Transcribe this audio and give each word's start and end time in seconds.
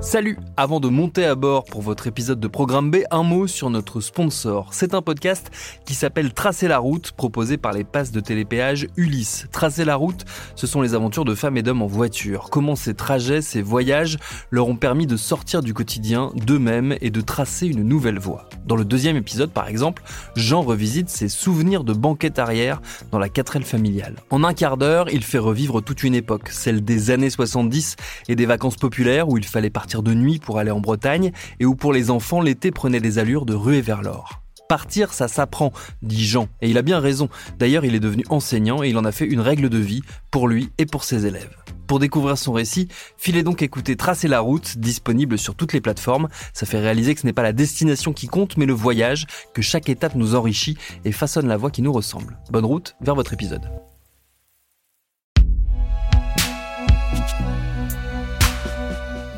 Salut 0.00 0.38
Avant 0.56 0.78
de 0.78 0.88
monter 0.88 1.24
à 1.24 1.34
bord 1.34 1.64
pour 1.64 1.82
votre 1.82 2.06
épisode 2.06 2.38
de 2.38 2.46
Programme 2.46 2.88
B, 2.88 2.98
un 3.10 3.24
mot 3.24 3.48
sur 3.48 3.68
notre 3.68 4.00
sponsor. 4.00 4.68
C'est 4.70 4.94
un 4.94 5.02
podcast 5.02 5.50
qui 5.86 5.94
s'appelle 5.94 6.32
Tracer 6.32 6.68
la 6.68 6.78
route, 6.78 7.10
proposé 7.10 7.56
par 7.56 7.72
les 7.72 7.82
passes 7.82 8.12
de 8.12 8.20
télépéage 8.20 8.86
Ulysse. 8.96 9.48
Tracer 9.50 9.84
la 9.84 9.96
route, 9.96 10.24
ce 10.54 10.68
sont 10.68 10.82
les 10.82 10.94
aventures 10.94 11.24
de 11.24 11.34
femmes 11.34 11.56
et 11.56 11.64
d'hommes 11.64 11.82
en 11.82 11.88
voiture. 11.88 12.48
Comment 12.48 12.76
ces 12.76 12.94
trajets, 12.94 13.42
ces 13.42 13.60
voyages 13.60 14.18
leur 14.50 14.68
ont 14.68 14.76
permis 14.76 15.08
de 15.08 15.16
sortir 15.16 15.62
du 15.62 15.74
quotidien 15.74 16.30
d'eux-mêmes 16.36 16.96
et 17.00 17.10
de 17.10 17.20
tracer 17.20 17.66
une 17.66 17.82
nouvelle 17.82 18.20
voie. 18.20 18.48
Dans 18.66 18.76
le 18.76 18.84
deuxième 18.84 19.16
épisode, 19.16 19.50
par 19.50 19.66
exemple, 19.66 20.04
Jean 20.36 20.62
revisite 20.62 21.08
ses 21.08 21.28
souvenirs 21.28 21.82
de 21.82 21.92
banquette 21.92 22.38
arrière 22.38 22.80
dans 23.10 23.18
la 23.18 23.28
4L 23.28 23.62
familiale. 23.62 24.14
En 24.30 24.44
un 24.44 24.54
quart 24.54 24.76
d'heure, 24.76 25.10
il 25.10 25.24
fait 25.24 25.38
revivre 25.38 25.82
toute 25.82 26.04
une 26.04 26.14
époque, 26.14 26.50
celle 26.50 26.84
des 26.84 27.10
années 27.10 27.30
70 27.30 27.96
et 28.28 28.36
des 28.36 28.46
vacances 28.46 28.76
populaires 28.76 29.28
où 29.28 29.38
il 29.38 29.44
fallait 29.44 29.70
partir 29.70 29.87
de 29.96 30.14
nuit 30.14 30.38
pour 30.38 30.58
aller 30.58 30.70
en 30.70 30.80
Bretagne 30.80 31.32
et 31.60 31.66
où 31.66 31.74
pour 31.74 31.92
les 31.92 32.10
enfants 32.10 32.40
l'été 32.40 32.70
prenait 32.70 33.00
des 33.00 33.18
allures 33.18 33.46
de 33.46 33.54
ruée 33.54 33.80
vers 33.80 34.02
l'or. 34.02 34.42
Partir, 34.68 35.14
ça 35.14 35.28
s'apprend, 35.28 35.72
dit 36.02 36.26
Jean, 36.26 36.46
et 36.60 36.68
il 36.68 36.76
a 36.76 36.82
bien 36.82 37.00
raison. 37.00 37.30
D'ailleurs, 37.58 37.86
il 37.86 37.94
est 37.94 38.00
devenu 38.00 38.24
enseignant 38.28 38.82
et 38.82 38.90
il 38.90 38.98
en 38.98 39.04
a 39.06 39.12
fait 39.12 39.24
une 39.24 39.40
règle 39.40 39.70
de 39.70 39.78
vie 39.78 40.02
pour 40.30 40.46
lui 40.46 40.70
et 40.76 40.84
pour 40.84 41.04
ses 41.04 41.24
élèves. 41.24 41.56
Pour 41.86 41.98
découvrir 41.98 42.36
son 42.36 42.52
récit, 42.52 42.88
filez 43.16 43.42
donc 43.42 43.62
écouter 43.62 43.96
Tracer 43.96 44.28
la 44.28 44.40
route, 44.40 44.76
disponible 44.76 45.38
sur 45.38 45.54
toutes 45.54 45.72
les 45.72 45.80
plateformes. 45.80 46.28
Ça 46.52 46.66
fait 46.66 46.80
réaliser 46.80 47.14
que 47.14 47.22
ce 47.22 47.26
n'est 47.26 47.32
pas 47.32 47.42
la 47.42 47.54
destination 47.54 48.12
qui 48.12 48.26
compte, 48.26 48.58
mais 48.58 48.66
le 48.66 48.74
voyage, 48.74 49.26
que 49.54 49.62
chaque 49.62 49.88
étape 49.88 50.14
nous 50.14 50.34
enrichit 50.34 50.76
et 51.06 51.12
façonne 51.12 51.48
la 51.48 51.56
voie 51.56 51.70
qui 51.70 51.80
nous 51.80 51.92
ressemble. 51.92 52.38
Bonne 52.50 52.66
route 52.66 52.94
vers 53.00 53.14
votre 53.14 53.32
épisode. 53.32 53.70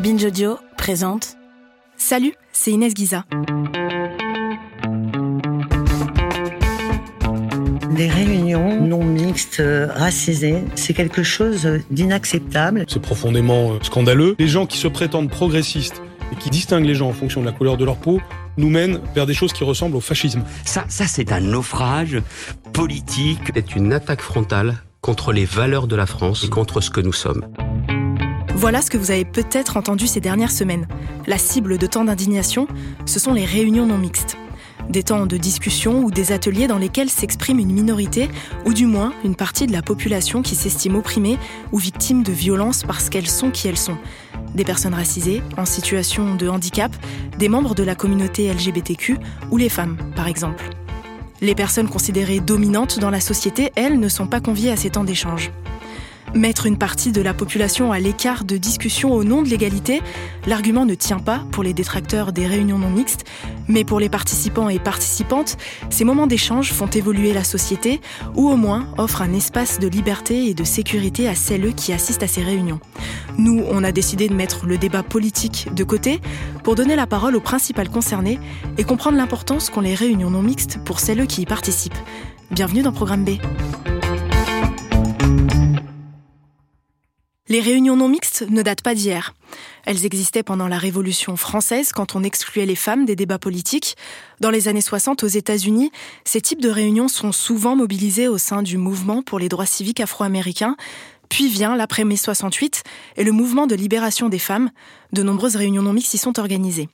Binge 0.01 0.25
Audio 0.25 0.57
présente 0.79 1.37
Salut, 1.99 2.33
c'est 2.53 2.71
Inès 2.71 2.95
Guiza. 2.95 3.27
Des 7.95 8.09
réunions 8.09 8.81
non 8.81 9.05
mixtes, 9.05 9.61
euh, 9.61 9.89
racisées, 9.93 10.65
c'est 10.75 10.95
quelque 10.95 11.23
chose 11.23 11.69
d'inacceptable. 11.91 12.87
C'est 12.89 13.03
profondément 13.03 13.73
euh, 13.73 13.79
scandaleux. 13.83 14.37
Les 14.39 14.49
gens 14.49 14.65
qui 14.65 14.79
se 14.79 14.89
prétendent 14.89 15.29
progressistes 15.29 16.01
et 16.33 16.37
qui 16.37 16.49
distinguent 16.49 16.87
les 16.87 16.95
gens 16.95 17.11
en 17.11 17.13
fonction 17.13 17.43
de 17.43 17.47
la 17.47 17.53
couleur 17.53 17.77
de 17.77 17.85
leur 17.85 17.99
peau 17.99 18.23
nous 18.57 18.71
mènent 18.71 19.03
vers 19.15 19.27
des 19.27 19.35
choses 19.35 19.53
qui 19.53 19.65
ressemblent 19.65 19.97
au 19.97 20.01
fascisme. 20.01 20.45
Ça, 20.65 20.87
ça 20.89 21.07
c'est 21.07 21.31
un 21.31 21.41
naufrage 21.41 22.23
politique. 22.73 23.53
C'est 23.55 23.77
une 23.77 23.93
attaque 23.93 24.23
frontale 24.23 24.77
contre 25.03 25.35
les 25.35 25.45
valeurs 25.45 25.87
de 25.87 25.97
la 25.97 26.07
France 26.07 26.45
et 26.45 26.49
contre 26.49 26.81
ce 26.81 26.89
que 26.89 27.03
nous 27.03 27.13
sommes. 27.13 27.45
Voilà 28.61 28.83
ce 28.83 28.91
que 28.91 28.99
vous 28.99 29.11
avez 29.11 29.25
peut-être 29.25 29.79
entendu 29.79 30.07
ces 30.07 30.21
dernières 30.21 30.51
semaines. 30.51 30.87
La 31.27 31.39
cible 31.39 31.79
de 31.79 31.87
temps 31.87 32.05
d'indignation, 32.05 32.67
ce 33.07 33.19
sont 33.19 33.33
les 33.33 33.47
réunions 33.47 33.87
non 33.87 33.97
mixtes. 33.97 34.37
Des 34.91 35.03
temps 35.03 35.25
de 35.25 35.39
discussion 35.39 36.05
ou 36.05 36.11
des 36.11 36.31
ateliers 36.31 36.67
dans 36.67 36.77
lesquels 36.77 37.09
s'exprime 37.09 37.59
une 37.59 37.73
minorité, 37.73 38.29
ou 38.67 38.75
du 38.75 38.85
moins 38.85 39.15
une 39.25 39.35
partie 39.35 39.67
de 39.67 39.73
la 39.73 39.81
population 39.81 40.43
qui 40.43 40.57
s'estime 40.57 40.97
opprimée 40.97 41.39
ou 41.73 41.79
victime 41.79 42.23
de 42.23 42.33
violences 42.33 42.83
parce 42.83 43.09
qu'elles 43.09 43.31
sont 43.31 43.51
qui 43.51 43.67
elles 43.67 43.79
sont. 43.79 43.97
Des 44.55 44.65
personnes 44.65 44.93
racisées, 44.93 45.43
en 45.57 45.65
situation 45.65 46.35
de 46.35 46.47
handicap, 46.47 46.95
des 47.39 47.49
membres 47.49 47.75
de 47.75 47.83
la 47.83 47.95
communauté 47.95 48.53
LGBTQ 48.53 49.17
ou 49.51 49.57
les 49.57 49.71
femmes, 49.71 49.97
par 50.15 50.29
exemple. 50.29 50.69
Les 51.41 51.55
personnes 51.55 51.89
considérées 51.89 52.41
dominantes 52.41 52.99
dans 52.99 53.09
la 53.09 53.21
société, 53.21 53.73
elles, 53.75 53.99
ne 53.99 54.09
sont 54.11 54.27
pas 54.27 54.41
conviées 54.41 54.71
à 54.71 54.77
ces 54.77 54.91
temps 54.91 55.05
d'échange. 55.05 55.51
Mettre 56.35 56.67
une 56.67 56.79
partie 56.79 57.11
de 57.11 57.21
la 57.21 57.35
population 57.35 57.91
à 57.91 57.99
l'écart 57.99 58.45
de 58.45 58.57
discussions 58.57 59.13
au 59.13 59.25
nom 59.25 59.43
de 59.43 59.49
l'égalité, 59.49 60.01
l'argument 60.47 60.87
ne 60.87 60.95
tient 60.95 61.19
pas 61.19 61.45
pour 61.51 61.65
les 61.65 61.73
détracteurs 61.73 62.33
des 62.33 62.47
réunions 62.47 62.79
non 62.79 62.89
mixtes, 62.89 63.25
mais 63.67 63.83
pour 63.83 63.99
les 63.99 64.09
participants 64.09 64.69
et 64.69 64.79
participantes, 64.79 65.57
ces 65.91 66.05
moments 66.05 66.29
d'échange 66.29 66.73
font 66.73 66.87
évoluer 66.87 67.33
la 67.33 67.43
société 67.43 68.01
ou 68.37 68.49
au 68.49 68.55
moins 68.55 68.87
offrent 68.97 69.23
un 69.23 69.33
espace 69.33 69.81
de 69.81 69.89
liberté 69.89 70.47
et 70.47 70.55
de 70.55 70.63
sécurité 70.63 71.29
à 71.29 71.35
celles 71.35 71.75
qui 71.75 71.93
assistent 71.93 72.23
à 72.23 72.29
ces 72.29 72.45
réunions. 72.45 72.79
Nous, 73.37 73.65
on 73.69 73.83
a 73.83 73.91
décidé 73.91 74.29
de 74.29 74.35
mettre 74.35 74.67
le 74.67 74.79
débat 74.79 75.03
politique 75.03 75.69
de 75.75 75.83
côté 75.83 76.21
pour 76.63 76.77
donner 76.77 76.95
la 76.95 77.09
parole 77.09 77.35
aux 77.35 77.41
principales 77.41 77.91
concernées 77.91 78.39
et 78.79 78.85
comprendre 78.85 79.17
l'importance 79.17 79.69
qu'ont 79.69 79.81
les 79.81 79.97
réunions 79.97 80.31
non 80.31 80.43
mixtes 80.43 80.79
pour 80.85 81.01
celles 81.01 81.27
qui 81.27 81.43
y 81.43 81.47
participent. 81.47 81.99
Bienvenue 82.53 82.83
dans 82.83 82.93
Programme 82.93 83.25
B. 83.25 83.31
Les 87.51 87.61
réunions 87.61 87.97
non 87.97 88.09
mixtes 88.09 88.47
ne 88.49 88.63
datent 88.63 88.81
pas 88.81 88.95
d'hier. 88.95 89.35
Elles 89.85 90.07
existaient 90.07 90.45
pendant 90.45 90.69
la 90.69 90.79
Révolution 90.79 91.35
française 91.35 91.91
quand 91.91 92.15
on 92.15 92.23
excluait 92.23 92.65
les 92.65 92.77
femmes 92.77 93.05
des 93.05 93.17
débats 93.17 93.41
politiques. 93.41 93.97
Dans 94.39 94.51
les 94.51 94.69
années 94.69 94.81
60 94.81 95.25
aux 95.25 95.27
États-Unis, 95.27 95.91
ces 96.25 96.41
types 96.41 96.61
de 96.61 96.69
réunions 96.69 97.09
sont 97.09 97.33
souvent 97.33 97.75
mobilisés 97.75 98.29
au 98.29 98.39
sein 98.39 98.63
du 98.63 98.77
mouvement 98.77 99.23
pour 99.23 99.41
les 99.41 99.49
droits 99.49 99.67
civiques 99.67 99.99
afro-américains, 99.99 100.77
puis 101.31 101.49
vient 101.49 101.77
l'après-mai 101.77 102.17
68 102.17 102.83
et 103.17 103.25
le 103.25 103.33
mouvement 103.33 103.67
de 103.67 103.75
libération 103.75 104.29
des 104.29 104.39
femmes. 104.39 104.71
De 105.13 105.23
nombreuses 105.23 105.57
réunions 105.57 105.83
non 105.83 105.95
mixtes 105.95 106.13
y 106.13 106.19
sont 106.19 106.39
organisées. 106.39 106.89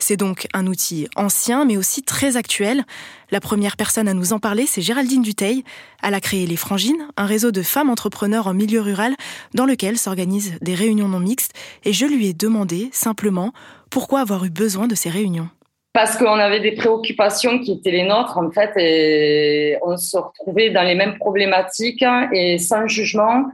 C'est 0.00 0.16
donc 0.16 0.48
un 0.54 0.66
outil 0.66 1.06
ancien 1.14 1.64
mais 1.64 1.76
aussi 1.76 2.02
très 2.02 2.36
actuel. 2.36 2.84
La 3.30 3.40
première 3.40 3.76
personne 3.76 4.08
à 4.08 4.14
nous 4.14 4.32
en 4.32 4.40
parler, 4.40 4.66
c'est 4.66 4.82
Géraldine 4.82 5.22
Duteil. 5.22 5.62
Elle 6.02 6.14
a 6.14 6.20
créé 6.20 6.46
Les 6.46 6.56
Frangines, 6.56 7.06
un 7.16 7.26
réseau 7.26 7.52
de 7.52 7.62
femmes 7.62 7.90
entrepreneurs 7.90 8.48
en 8.48 8.54
milieu 8.54 8.80
rural 8.80 9.14
dans 9.54 9.66
lequel 9.66 9.96
s'organisent 9.96 10.54
des 10.60 10.74
réunions 10.74 11.08
non 11.08 11.20
mixtes 11.20 11.52
et 11.84 11.92
je 11.92 12.06
lui 12.06 12.26
ai 12.26 12.32
demandé 12.32 12.88
simplement 12.92 13.52
pourquoi 13.90 14.20
avoir 14.20 14.44
eu 14.44 14.50
besoin 14.50 14.88
de 14.88 14.94
ces 14.94 15.10
réunions 15.10 15.48
parce 15.94 16.16
qu'on 16.16 16.38
avait 16.38 16.60
des 16.60 16.72
préoccupations 16.72 17.58
qui 17.58 17.72
étaient 17.72 17.90
les 17.90 18.04
nôtres, 18.04 18.38
en 18.38 18.50
fait, 18.50 18.70
et 18.78 19.76
on 19.82 19.98
se 19.98 20.16
retrouvait 20.16 20.70
dans 20.70 20.84
les 20.84 20.94
mêmes 20.94 21.18
problématiques 21.18 22.02
et 22.32 22.56
sans 22.56 22.88
jugement 22.88 23.44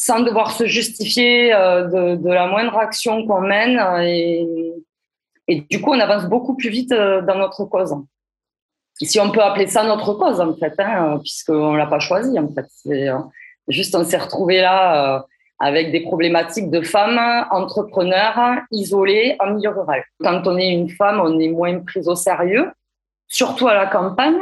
sans 0.00 0.20
devoir 0.20 0.52
se 0.52 0.64
justifier 0.64 1.52
euh, 1.52 2.16
de, 2.16 2.30
la 2.30 2.46
moindre 2.46 2.74
action 2.78 3.26
qu'on 3.26 3.42
mène. 3.42 3.78
Et, 4.02 4.72
et, 5.46 5.60
du 5.68 5.82
coup, 5.82 5.90
on 5.90 6.00
avance 6.00 6.24
beaucoup 6.24 6.56
plus 6.56 6.70
vite 6.70 6.90
euh, 6.92 7.20
dans 7.20 7.34
notre 7.34 7.66
cause. 7.66 7.94
Si 9.02 9.20
on 9.20 9.30
peut 9.30 9.42
appeler 9.42 9.66
ça 9.66 9.84
notre 9.84 10.14
cause, 10.14 10.40
en 10.40 10.56
fait, 10.56 10.72
hein, 10.78 11.18
puisqu'on 11.18 11.72
ne 11.72 11.76
l'a 11.76 11.86
pas 11.86 11.98
choisi, 11.98 12.38
en 12.38 12.48
fait. 12.48 12.64
C'est 12.70 13.10
euh, 13.10 13.18
juste, 13.68 13.94
on 13.94 14.02
s'est 14.02 14.16
retrouvé 14.16 14.62
là 14.62 15.26
avec 15.58 15.92
des 15.92 16.00
problématiques 16.00 16.70
de 16.70 16.80
femmes 16.80 17.20
entrepreneurs 17.50 18.62
isolées 18.70 19.36
en 19.38 19.52
milieu 19.52 19.68
rural. 19.68 20.02
Quand 20.24 20.46
on 20.46 20.56
est 20.56 20.70
une 20.70 20.88
femme, 20.88 21.20
on 21.20 21.38
est 21.38 21.48
moins 21.48 21.78
prise 21.80 22.08
au 22.08 22.14
sérieux, 22.14 22.70
surtout 23.28 23.68
à 23.68 23.74
la 23.74 23.86
campagne, 23.86 24.40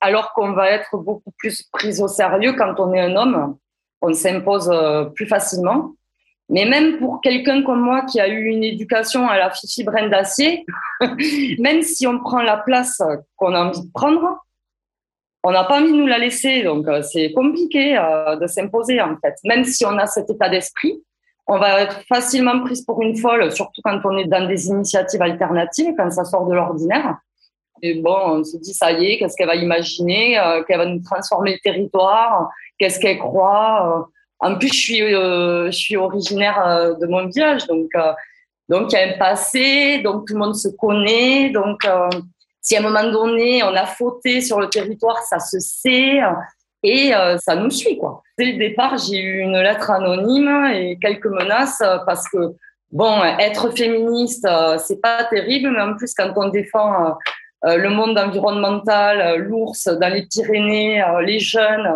alors 0.00 0.32
qu'on 0.34 0.52
va 0.52 0.70
être 0.70 0.96
beaucoup 0.98 1.32
plus 1.36 1.64
prise 1.72 2.00
au 2.00 2.06
sérieux 2.06 2.52
quand 2.52 2.78
on 2.78 2.94
est 2.94 3.00
un 3.00 3.16
homme 3.16 3.56
on 4.02 4.12
s'impose 4.12 4.70
euh, 4.72 5.04
plus 5.04 5.26
facilement. 5.26 5.92
Mais 6.48 6.64
même 6.64 6.98
pour 6.98 7.20
quelqu'un 7.20 7.62
comme 7.62 7.80
moi 7.80 8.02
qui 8.02 8.20
a 8.20 8.28
eu 8.28 8.46
une 8.46 8.64
éducation 8.64 9.28
à 9.28 9.38
la 9.38 9.50
fifi 9.50 9.84
brin 9.84 10.08
d'acier, 10.08 10.64
même 11.58 11.82
si 11.82 12.06
on 12.06 12.18
prend 12.18 12.42
la 12.42 12.56
place 12.56 13.00
qu'on 13.36 13.54
a 13.54 13.64
envie 13.66 13.82
de 13.82 13.92
prendre, 13.92 14.38
on 15.44 15.52
n'a 15.52 15.64
pas 15.64 15.80
envie 15.80 15.92
de 15.92 15.96
nous 15.96 16.06
la 16.06 16.18
laisser. 16.18 16.62
Donc, 16.62 16.86
euh, 16.88 17.02
c'est 17.02 17.32
compliqué 17.32 17.96
euh, 17.96 18.36
de 18.36 18.46
s'imposer, 18.46 19.00
en 19.00 19.16
fait. 19.22 19.34
Même 19.44 19.64
si 19.64 19.86
on 19.86 19.96
a 19.96 20.06
cet 20.06 20.28
état 20.28 20.48
d'esprit, 20.48 21.00
on 21.46 21.58
va 21.58 21.82
être 21.82 22.00
facilement 22.08 22.60
prise 22.60 22.84
pour 22.84 23.00
une 23.02 23.16
folle, 23.16 23.50
surtout 23.50 23.80
quand 23.82 24.00
on 24.04 24.18
est 24.18 24.26
dans 24.26 24.46
des 24.46 24.68
initiatives 24.68 25.22
alternatives, 25.22 25.94
quand 25.96 26.10
ça 26.10 26.24
sort 26.24 26.46
de 26.46 26.54
l'ordinaire. 26.54 27.16
Et 27.82 27.94
bon, 27.94 28.16
on 28.26 28.44
se 28.44 28.56
dit, 28.58 28.74
ça 28.74 28.92
y 28.92 29.06
est, 29.06 29.18
qu'est-ce 29.18 29.36
qu'elle 29.36 29.46
va 29.46 29.54
imaginer, 29.54 30.40
qu'elle 30.66 30.78
va 30.78 30.86
nous 30.86 31.02
transformer 31.02 31.52
le 31.52 31.58
territoire, 31.58 32.50
qu'est-ce 32.80 32.98
qu'elle 32.98 33.18
croit. 33.18 33.86
Euh. 33.86 34.12
En 34.40 34.56
plus, 34.56 34.68
je 34.68 34.80
suis, 34.80 35.14
euh, 35.14 35.66
je 35.66 35.76
suis 35.76 35.96
originaire 35.96 36.66
euh, 36.66 36.94
de 36.94 37.06
mon 37.06 37.26
village, 37.26 37.66
donc 37.66 37.90
donc 38.68 38.92
il 38.92 38.98
y 38.98 39.02
a 39.02 39.14
un 39.14 39.18
passé, 39.18 39.98
donc 39.98 40.26
tout 40.26 40.34
le 40.34 40.38
monde 40.38 40.54
se 40.54 40.68
connaît, 40.68 41.50
donc 41.50 41.80
si 42.60 42.76
à 42.76 42.78
un 42.78 42.82
moment 42.82 43.02
donné 43.10 43.64
on 43.64 43.74
a 43.74 43.84
fauté 43.84 44.40
sur 44.40 44.60
le 44.60 44.68
territoire, 44.68 45.18
ça 45.24 45.40
se 45.40 45.58
sait. 45.58 46.20
Et 46.84 47.10
ça 47.40 47.56
nous 47.56 47.70
suit, 47.70 47.98
quoi. 47.98 48.22
Dès 48.38 48.52
le 48.52 48.58
départ, 48.58 48.96
j'ai 48.96 49.18
eu 49.18 49.40
une 49.40 49.58
lettre 49.58 49.90
anonyme 49.90 50.70
et 50.72 50.96
quelques 51.02 51.26
menaces 51.26 51.82
parce 52.06 52.28
que, 52.28 52.38
bon, 52.92 53.20
être 53.40 53.76
féministe, 53.76 54.48
c'est 54.86 55.00
pas 55.02 55.24
terrible, 55.24 55.72
mais 55.72 55.82
en 55.82 55.96
plus, 55.96 56.14
quand 56.14 56.32
on 56.36 56.48
défend 56.48 57.18
le 57.62 57.88
monde 57.88 58.18
environnemental, 58.18 59.38
l'ours 59.38 59.86
dans 59.86 60.12
les 60.12 60.26
Pyrénées, 60.26 61.04
les 61.22 61.38
jeunes 61.38 61.92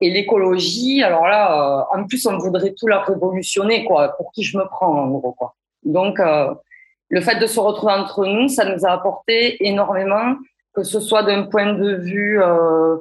et 0.00 0.10
l'écologie, 0.10 1.02
alors 1.02 1.26
là, 1.26 1.86
en 1.92 2.04
plus, 2.04 2.26
on 2.26 2.38
voudrait 2.38 2.74
tout 2.78 2.86
leur 2.86 3.06
révolutionner, 3.06 3.84
quoi. 3.84 4.16
Pour 4.16 4.32
qui 4.32 4.44
je 4.44 4.58
me 4.58 4.64
prends, 4.66 5.02
en 5.02 5.08
gros, 5.08 5.32
quoi. 5.32 5.54
Donc, 5.82 6.20
le 7.08 7.20
fait 7.20 7.36
de 7.36 7.46
se 7.46 7.58
retrouver 7.58 7.92
entre 7.92 8.26
nous, 8.26 8.48
ça 8.48 8.64
nous 8.64 8.84
a 8.84 8.90
apporté 8.90 9.66
énormément, 9.66 10.36
que 10.74 10.82
ce 10.82 11.00
soit 11.00 11.22
d'un 11.22 11.44
point 11.44 11.72
de 11.72 11.94
vue 11.94 12.42
euh, 12.42 12.96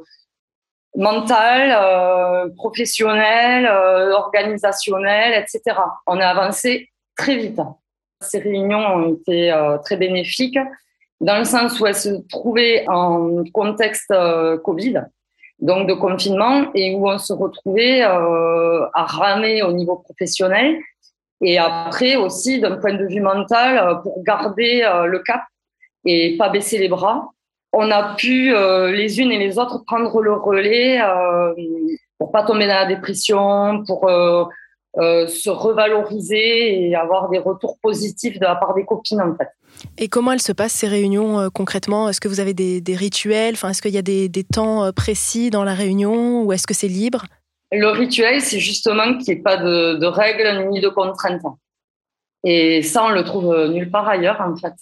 mental, 0.95 1.75
euh, 1.77 2.50
professionnel, 2.56 3.65
euh, 3.65 4.12
organisationnel, 4.13 5.33
etc. 5.44 5.77
On 6.07 6.19
a 6.19 6.27
avancé 6.27 6.89
très 7.15 7.36
vite. 7.36 7.60
Ces 8.21 8.39
réunions 8.39 8.80
ont 8.80 9.13
été 9.13 9.51
euh, 9.51 9.77
très 9.80 9.98
bénéfiques 9.98 10.60
dans 11.19 11.38
le 11.38 11.46
sens 11.46 11.80
où 11.80 11.86
elles 11.86 11.96
se 11.96 12.22
trouvaient 12.30 12.86
en 12.88 13.44
contexte 13.54 14.12
euh, 14.12 14.58
Covid, 14.58 15.02
donc 15.60 15.88
de 15.88 15.94
confinement, 15.94 16.68
et 16.75 16.94
où 16.96 17.10
on 17.10 17.18
se 17.18 17.34
retrouvait 17.34 18.02
à 18.02 19.06
ramer 19.06 19.64
au 19.64 19.72
niveau 19.72 19.96
professionnel, 19.96 20.78
et 21.42 21.58
après 21.58 22.16
aussi, 22.16 22.60
d'un 22.60 22.78
point 22.78 22.94
de 22.94 23.06
vue 23.06 23.22
mental, 23.22 23.78
euh, 23.78 23.96
pour 23.96 24.24
garder 24.24 24.84
euh, 24.84 25.06
le 25.06 25.19
cap 25.19 25.42
et 26.06 26.36
pas 26.38 26.50
baisser 26.50 26.78
les 26.78 26.88
bras, 26.88 27.30
on 27.74 27.92
a 27.92 28.16
pu 28.16 28.54
euh, 28.54 28.92
les 28.92 29.20
unes 29.20 29.31
et 29.31 29.38
les 29.38 29.60
autres 29.60 29.84
prendre 29.86 30.22
le 30.22 30.34
relais 30.34 31.00
pour 32.18 32.31
pas 32.31 32.44
tomber 32.44 32.66
dans 32.68 32.74
la 32.74 32.86
dépression, 32.86 33.84
pour 33.86 34.10
se 34.10 35.50
revaloriser 35.50 36.88
et 36.88 36.96
avoir 36.96 37.30
des 37.30 37.38
retours 37.38 37.78
positifs 37.80 38.40
de 38.40 38.46
la 38.46 38.56
part 38.56 38.74
des 38.74 38.86
copines 38.86 39.22
en 39.22 39.36
fait. 39.36 39.50
Et 39.97 40.07
comment 40.07 40.31
elles 40.31 40.41
se 40.41 40.51
passent 40.51 40.74
ces 40.74 40.88
réunions 40.88 41.50
concrètement? 41.51 42.09
Est-ce 42.09 42.21
que 42.21 42.27
vous 42.27 42.39
avez 42.39 42.53
des, 42.53 42.95
rituels? 42.95 43.53
Enfin, 43.53 43.69
Est-ce 43.69 43.81
qu'il 43.81 43.94
y 43.94 43.97
a 43.97 44.01
des, 44.01 44.29
temps 44.44 44.91
précis 44.91 45.50
dans 45.50 45.63
la 45.63 45.74
réunion 45.74 46.44
ou 46.44 46.53
est-ce 46.53 46.68
que 46.68 46.74
c'est 46.74 46.88
libre? 46.88 47.25
Le 47.71 47.89
rituel, 47.89 48.41
c'est 48.41 48.59
justement 48.59 49.18
qu'il 49.18 49.33
n'y 49.33 49.39
ait 49.39 49.44
pas 49.44 49.57
de, 49.57 50.06
règles 50.06 50.69
ni 50.69 50.79
de 50.79 50.89
contraintes. 50.89 51.41
Et 52.44 52.81
ça, 52.81 53.03
on 53.06 53.09
le 53.09 53.24
trouve 53.24 53.68
nulle 53.68 53.91
part 53.91 54.07
ailleurs, 54.07 54.39
en 54.41 54.56
fait. 54.56 54.74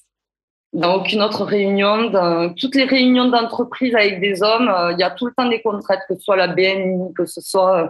Dans 0.75 0.95
aucune 0.95 1.21
autre 1.21 1.45
réunion, 1.45 2.09
dans 2.09 2.53
toutes 2.53 2.75
les 2.75 2.83
réunions 2.83 3.29
d'entreprise 3.29 3.95
avec 3.95 4.19
des 4.19 4.43
hommes, 4.43 4.67
euh, 4.67 4.91
il 4.91 4.99
y 4.99 5.03
a 5.03 5.09
tout 5.09 5.25
le 5.25 5.31
temps 5.33 5.47
des 5.47 5.61
contraintes, 5.61 6.01
que 6.09 6.15
ce 6.15 6.21
soit 6.21 6.35
la 6.35 6.49
BNI, 6.49 7.13
que 7.13 7.25
ce 7.25 7.39
soit 7.39 7.89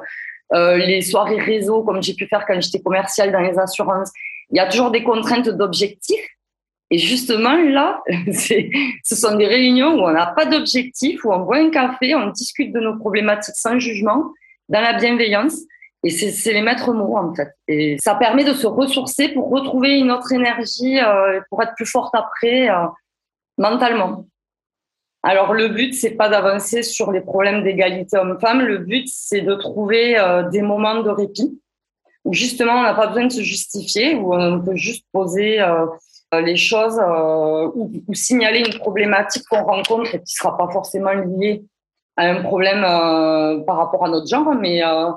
euh, 0.54 0.78
les 0.78 1.02
soirées 1.02 1.40
réseau, 1.40 1.82
comme 1.82 2.04
j'ai 2.04 2.14
pu 2.14 2.28
faire 2.28 2.46
quand 2.46 2.62
j'étais 2.62 2.82
commerciale 2.82 3.32
dans 3.32 3.40
les 3.40 3.58
assurances. 3.58 4.12
Il 4.52 4.58
y 4.58 4.60
a 4.60 4.70
toujours 4.70 4.92
des 4.92 5.04
contraintes 5.04 5.50
d'objectifs. 5.50 6.30
Et 6.92 6.98
justement, 6.98 7.56
là, 7.56 8.04
ce 8.32 9.16
sont 9.16 9.36
des 9.36 9.48
réunions 9.48 9.96
où 9.96 10.02
on 10.02 10.12
n'a 10.12 10.28
pas 10.28 10.46
d'objectif, 10.46 11.26
où 11.26 11.34
on 11.34 11.40
boit 11.40 11.58
un 11.58 11.70
café, 11.70 12.16
on 12.16 12.30
discute 12.30 12.74
de 12.74 12.80
nos 12.80 12.98
problématiques 12.98 13.56
sans 13.56 13.80
jugement 13.80 14.32
dans 14.70 14.82
la 14.82 14.94
bienveillance. 14.94 15.58
Et 16.04 16.12
c'est 16.12 16.54
les 16.54 16.62
maîtres 16.62 16.94
mots, 16.94 17.18
en 17.18 17.34
fait. 17.34 17.50
Et 17.68 17.98
ça 18.00 18.14
permet 18.14 18.44
de 18.44 18.54
se 18.54 18.68
ressourcer 18.68 19.30
pour 19.30 19.50
retrouver 19.50 19.98
une 19.98 20.12
autre 20.12 20.32
énergie, 20.32 21.00
euh, 21.00 21.42
pour 21.50 21.64
être 21.64 21.74
plus 21.76 21.88
forte 21.88 22.14
après, 22.14 22.70
euh, 22.70 22.86
mentalement. 23.58 24.28
Alors, 25.24 25.54
le 25.54 25.70
but, 25.70 25.96
c'est 25.96 26.12
pas 26.12 26.30
d'avancer 26.30 26.84
sur 26.84 27.12
les 27.12 27.22
problèmes 27.22 27.64
d'égalité 27.64 28.18
homme-femme. 28.18 28.62
Le 28.62 28.78
but, 28.78 29.08
c'est 29.08 29.42
de 29.42 29.56
trouver 29.56 30.20
euh, 30.20 30.48
des 30.50 30.62
moments 30.62 31.02
de 31.02 31.10
répit 31.10 31.60
où, 32.24 32.34
justement, 32.34 32.74
on 32.74 32.84
n'a 32.84 32.94
pas 32.94 33.08
besoin 33.08 33.26
de 33.26 33.32
se 33.32 33.42
justifier, 33.42 34.14
où 34.14 34.36
on 34.36 34.62
peut 34.62 34.76
juste 34.76 35.06
poser 35.12 35.60
les 36.34 36.58
choses 36.58 37.00
ou, 37.76 37.92
ou, 38.08 38.14
signaler 38.14 38.60
une 38.60 38.78
problématique 38.80 39.44
qu'on 39.50 39.64
rencontre 39.64 40.16
et 40.16 40.20
qui 40.20 40.34
sera 40.34 40.58
pas 40.58 40.68
forcément 40.70 41.14
liée 41.14 41.64
à 42.18 42.30
un 42.30 42.42
problème 42.42 42.84
euh, 42.84 43.64
par 43.64 43.78
rapport 43.78 44.06
à 44.06 44.10
notre 44.10 44.28
genre, 44.28 44.54
mais, 44.56 44.84
euh, 44.84 45.12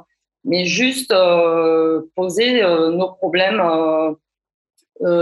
mais 0.45 0.65
juste 0.65 1.13
euh, 1.13 2.03
poser 2.15 2.63
nos 2.63 3.13
problèmes 3.13 3.63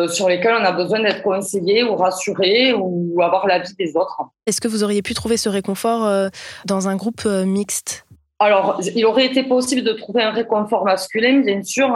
sur 0.08 0.28
lesquels 0.28 0.54
on 0.58 0.64
a 0.64 0.72
besoin 0.72 1.00
d'être 1.00 1.22
conseillé 1.22 1.84
ou 1.84 1.96
rassuré 1.96 2.72
ou 2.72 3.20
avoir 3.22 3.46
l'avis 3.46 3.74
des 3.74 3.94
autres. 3.96 4.22
Est-ce 4.46 4.60
que 4.60 4.68
vous 4.68 4.84
auriez 4.84 5.02
pu 5.02 5.12
trouver 5.14 5.36
ce 5.36 5.48
réconfort 5.48 6.30
dans 6.64 6.88
un 6.88 6.96
groupe 6.96 7.24
mixte? 7.26 8.06
Alors, 8.38 8.80
il 8.94 9.04
aurait 9.06 9.26
été 9.26 9.42
possible 9.42 9.82
de 9.82 9.92
trouver 9.92 10.22
un 10.22 10.30
réconfort 10.30 10.84
masculin, 10.84 11.40
bien 11.40 11.62
sûr, 11.62 11.88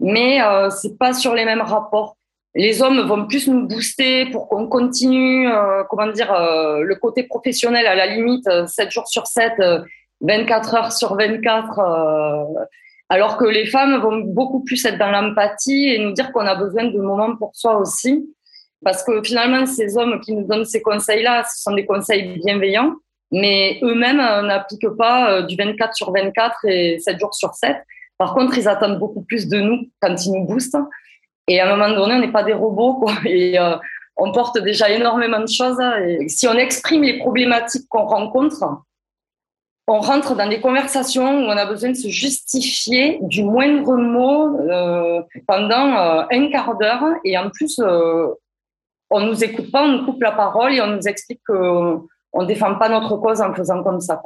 mais 0.00 0.40
c'est 0.70 0.98
pas 0.98 1.12
sur 1.12 1.34
les 1.34 1.44
mêmes 1.44 1.62
rapports 1.62 2.16
les 2.54 2.82
hommes 2.82 3.00
vont 3.00 3.26
plus 3.26 3.48
nous 3.48 3.66
booster 3.66 4.26
pour 4.26 4.48
qu'on 4.48 4.68
continue, 4.68 5.48
euh, 5.50 5.82
comment 5.90 6.06
dire, 6.06 6.32
euh, 6.32 6.82
le 6.82 6.94
côté 6.94 7.24
professionnel 7.24 7.86
à 7.86 7.94
la 7.94 8.06
limite, 8.06 8.44
7 8.44 8.86
euh, 8.86 8.90
jours 8.90 9.08
sur 9.08 9.26
7, 9.26 9.52
24 10.20 10.74
heures 10.74 10.92
sur 10.92 11.16
24, 11.16 11.80
alors 13.08 13.36
que 13.36 13.44
les 13.44 13.66
femmes 13.66 14.00
vont 14.00 14.18
beaucoup 14.20 14.60
plus 14.60 14.82
être 14.84 14.98
dans 14.98 15.10
l'empathie 15.10 15.88
et 15.88 15.98
nous 15.98 16.12
dire 16.12 16.32
qu'on 16.32 16.46
a 16.46 16.54
besoin 16.54 16.84
de 16.84 16.98
moments 16.98 17.36
pour 17.36 17.50
soi 17.54 17.76
aussi. 17.78 18.24
Parce 18.84 19.02
que 19.02 19.22
finalement, 19.22 19.66
ces 19.66 19.96
hommes 19.96 20.20
qui 20.20 20.32
nous 20.32 20.46
donnent 20.46 20.64
ces 20.64 20.80
conseils-là, 20.80 21.42
ce 21.44 21.62
sont 21.62 21.74
des 21.74 21.84
conseils 21.84 22.38
bienveillants, 22.38 22.94
mais 23.32 23.80
eux-mêmes 23.82 24.18
n'appliquent 24.46 24.96
pas 24.96 25.42
du 25.42 25.56
24 25.56 25.94
sur 25.94 26.12
24 26.12 26.56
et 26.66 26.98
7 27.00 27.18
jours 27.18 27.34
sur 27.34 27.54
7. 27.54 27.76
Par 28.16 28.34
contre, 28.34 28.56
ils 28.56 28.68
attendent 28.68 28.98
beaucoup 28.98 29.22
plus 29.22 29.48
de 29.48 29.58
nous 29.58 29.88
quand 30.00 30.14
ils 30.24 30.32
nous 30.32 30.44
boostent. 30.44 30.76
Et 31.48 31.60
à 31.60 31.66
un 31.66 31.76
moment 31.76 31.94
donné, 31.94 32.14
on 32.14 32.20
n'est 32.20 32.32
pas 32.32 32.44
des 32.44 32.52
robots, 32.52 32.94
quoi. 32.94 33.12
Et 33.26 33.58
euh, 33.58 33.76
on 34.16 34.32
porte 34.32 34.58
déjà 34.58 34.88
énormément 34.90 35.40
de 35.40 35.48
choses. 35.48 35.80
Et 36.06 36.28
si 36.28 36.46
on 36.46 36.54
exprime 36.54 37.02
les 37.02 37.18
problématiques 37.18 37.88
qu'on 37.88 38.04
rencontre, 38.04 38.64
on 39.86 40.00
rentre 40.00 40.34
dans 40.34 40.48
des 40.48 40.60
conversations 40.60 41.40
où 41.40 41.42
on 41.42 41.56
a 41.56 41.66
besoin 41.66 41.90
de 41.90 41.96
se 41.96 42.08
justifier 42.08 43.18
du 43.22 43.42
moindre 43.42 43.96
mot 43.96 44.58
euh, 44.60 45.22
pendant 45.46 45.96
euh, 45.96 46.22
un 46.30 46.50
quart 46.50 46.76
d'heure. 46.78 47.04
Et 47.24 47.36
en 47.36 47.50
plus, 47.50 47.78
euh, 47.80 48.28
on 49.10 49.20
nous 49.20 49.44
écoute 49.44 49.70
pas, 49.70 49.84
on 49.84 49.88
nous 49.88 50.04
coupe 50.06 50.22
la 50.22 50.32
parole 50.32 50.74
et 50.74 50.80
on 50.80 50.86
nous 50.86 51.06
explique 51.06 51.40
qu'on 51.46 52.06
ne 52.34 52.46
défend 52.46 52.76
pas 52.76 52.88
notre 52.88 53.16
cause 53.18 53.42
en 53.42 53.52
faisant 53.52 53.82
comme 53.82 54.00
ça. 54.00 54.22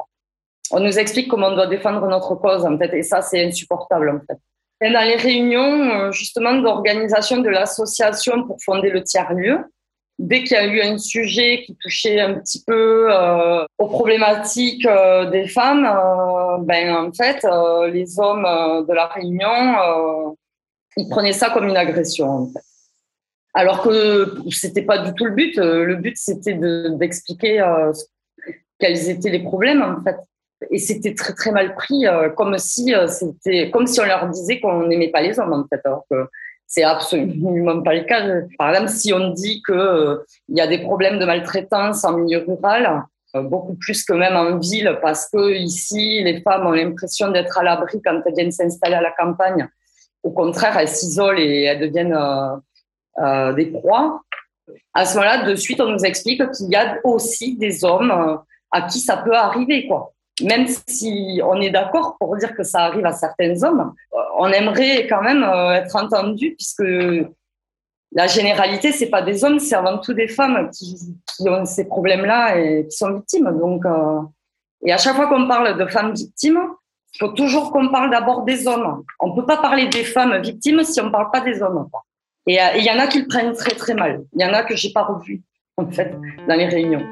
On 0.71 0.81
nous 0.81 0.99
explique 0.99 1.29
comment 1.29 1.49
on 1.49 1.55
doit 1.55 1.67
défendre 1.67 2.07
notre 2.07 2.35
cause, 2.37 2.65
en 2.65 2.79
fait. 2.79 2.95
Et 2.95 3.03
ça, 3.03 3.23
c'est 3.23 3.45
insupportable, 3.45 4.11
en 4.11 4.21
fait 4.27 4.39
dans 4.81 5.05
les 5.05 5.17
réunions 5.17 5.91
euh, 5.91 6.13
justement 6.13 6.55
d'organisation 6.55 7.39
de 7.39 7.49
l'association 7.49 8.47
pour 8.47 8.59
fonder 8.63 8.91
le 8.91 9.03
tiers-lieu, 9.03 9.59
dès 10.19 10.45
qu'il 10.45 10.53
y 10.53 10.61
a 10.61 10.67
eu 10.67 10.81
un 10.81 10.99
sujet 10.99 11.63
qui 11.65 11.77
touchait 11.77 12.21
un 12.21 12.35
petit 12.35 12.63
peu 12.65 13.13
euh, 13.13 13.65
aux 13.79 13.89
problématiques 13.89 14.87
euh, 14.87 15.31
des 15.31 15.49
femmes, 15.49 15.89
ben 16.65 16.95
en 16.95 17.13
fait, 17.13 17.47
les 17.93 18.19
hommes 18.19 18.87
de 18.89 18.93
la 18.93 19.07
réunion, 19.07 20.37
ils 20.97 21.09
prenaient 21.09 21.33
ça 21.33 21.51
comme 21.51 21.69
une 21.69 21.77
agression. 21.77 22.53
Alors 23.55 23.83
que 23.83 24.37
c'était 24.51 24.83
pas 24.83 24.99
du 24.99 25.15
tout 25.15 25.25
le 25.25 25.33
but. 25.33 25.57
Le 25.57 25.97
but 25.97 26.17
c'était 26.17 26.55
d'expliquer 26.55 27.65
quels 28.79 29.09
étaient 29.09 29.31
les 29.31 29.43
problèmes 29.43 29.83
en 29.83 30.03
fait 30.03 30.17
et 30.71 30.79
c'était 30.79 31.15
très 31.15 31.35
très 31.35 31.53
mal 31.53 31.75
pris, 31.75 32.07
euh, 32.07 32.31
comme 32.31 32.59
si 32.59 32.95
euh, 32.95 33.07
c'était 33.07 33.71
comme 33.71 33.87
si 33.87 34.01
on 34.01 34.05
leur 34.05 34.29
disait 34.29 34.61
qu'on 34.61 34.87
n'aimait 34.87 35.11
pas 35.11 35.21
les 35.21 35.39
hommes 35.39 35.53
en 35.53 35.65
fait, 35.69 35.81
alors 35.85 36.05
que 36.11 36.27
c'est 36.67 36.83
absolument 36.83 37.83
pas 37.83 37.95
le 37.95 38.05
cas. 38.05 38.23
Par 38.59 38.71
exemple, 38.71 38.91
si 38.91 39.13
on 39.13 39.31
dit 39.31 39.63
que 39.63 39.73
euh, 39.73 40.25
y 40.49 40.61
a 40.61 40.67
des 40.67 40.79
problèmes 40.79 41.19
de 41.19 41.25
maltraitance 41.25 42.05
en 42.05 42.19
milieu 42.19 42.45
rural, 42.47 43.05
beaucoup 43.35 43.75
plus 43.75 44.05
que 44.05 44.15
même 44.15 44.37
en 44.37 44.59
ville, 44.59 44.99
parce 45.01 45.29
que 45.31 45.53
ici 45.53 46.23
les 46.23 46.41
femmes 46.43 46.67
ont 46.67 46.73
l'impression 46.73 47.31
d'être 47.31 47.59
à 47.59 47.63
l'abri 47.63 48.01
quand 48.03 48.21
elles 48.25 48.35
viennent 48.35 48.53
s'installer 48.53 48.97
à 48.97 49.03
la 49.03 49.13
campagne. 49.13 49.69
Au 50.23 50.31
contraire, 50.31 50.77
elles 50.77 50.89
s'isolent 50.89 51.39
et 51.39 51.65
elles 51.65 51.81
deviennent 51.81 52.19
des 53.55 53.67
proies. 53.67 54.23
À 54.93 55.05
ce 55.05 55.17
moment-là, 55.17 55.45
de 55.45 55.55
suite, 55.55 55.81
on 55.81 55.91
nous 55.91 56.05
explique 56.05 56.43
qu'il 56.51 56.71
y 56.71 56.77
a 56.77 56.99
aussi 57.05 57.57
des 57.57 57.85
hommes 57.85 58.41
à 58.71 58.83
qui 58.83 58.99
ça 58.99 59.19
peut 59.19 59.35
arriver, 59.35 59.87
quoi 59.87 60.15
même 60.43 60.67
si 60.87 61.41
on 61.45 61.61
est 61.61 61.71
d'accord 61.71 62.17
pour 62.19 62.37
dire 62.37 62.55
que 62.55 62.63
ça 62.63 62.81
arrive 62.81 63.07
à 63.07 63.13
certains 63.13 63.63
hommes, 63.63 63.93
euh, 64.15 64.19
on 64.39 64.49
aimerait 64.49 65.07
quand 65.07 65.23
même 65.23 65.43
euh, 65.43 65.73
être 65.73 65.97
entendu 65.97 66.55
puisque 66.57 66.85
la 68.13 68.27
généralité, 68.27 68.93
c'est 68.93 69.11
pas 69.11 69.23
des 69.23 69.45
hommes, 69.45 69.59
c'est 69.59 69.75
avant 69.75 69.99
tout 69.99 70.15
des 70.15 70.29
femmes 70.29 70.71
qui, 70.71 70.97
ont 71.41 71.65
ces 71.65 71.87
problèmes-là 71.87 72.59
et 72.59 72.87
qui 72.89 72.97
sont 72.97 73.13
victimes. 73.13 73.59
Donc, 73.59 73.85
euh, 73.85 74.21
et 74.85 74.93
à 74.93 74.97
chaque 74.97 75.17
fois 75.17 75.27
qu'on 75.27 75.47
parle 75.47 75.77
de 75.77 75.87
femmes 75.87 76.15
victimes, 76.15 76.61
il 77.15 77.19
faut 77.19 77.33
toujours 77.33 77.73
qu'on 77.73 77.89
parle 77.91 78.11
d'abord 78.11 78.45
des 78.45 78.67
hommes. 78.67 79.03
On 79.21 79.35
peut 79.35 79.45
pas 79.45 79.57
parler 79.59 79.89
des 79.89 80.05
femmes 80.05 80.41
victimes 80.41 80.85
si 80.85 81.01
on 81.01 81.11
parle 81.11 81.31
pas 81.31 81.41
des 81.41 81.63
hommes. 81.63 81.89
Et 82.47 82.59
il 82.77 82.85
y 82.85 82.91
en 82.91 82.99
a 82.99 83.07
qui 83.07 83.21
le 83.21 83.27
prennent 83.27 83.53
très 83.53 83.75
très 83.75 83.95
mal. 83.95 84.23
Il 84.35 84.43
y 84.43 84.45
en 84.45 84.55
a 84.55 84.63
que 84.63 84.75
j'ai 84.75 84.93
pas 84.93 85.03
revu 85.03 85.43
en 85.77 85.91
fait 85.91 86.15
dans 86.47 86.55
les 86.55 86.67
réunions. 86.67 87.05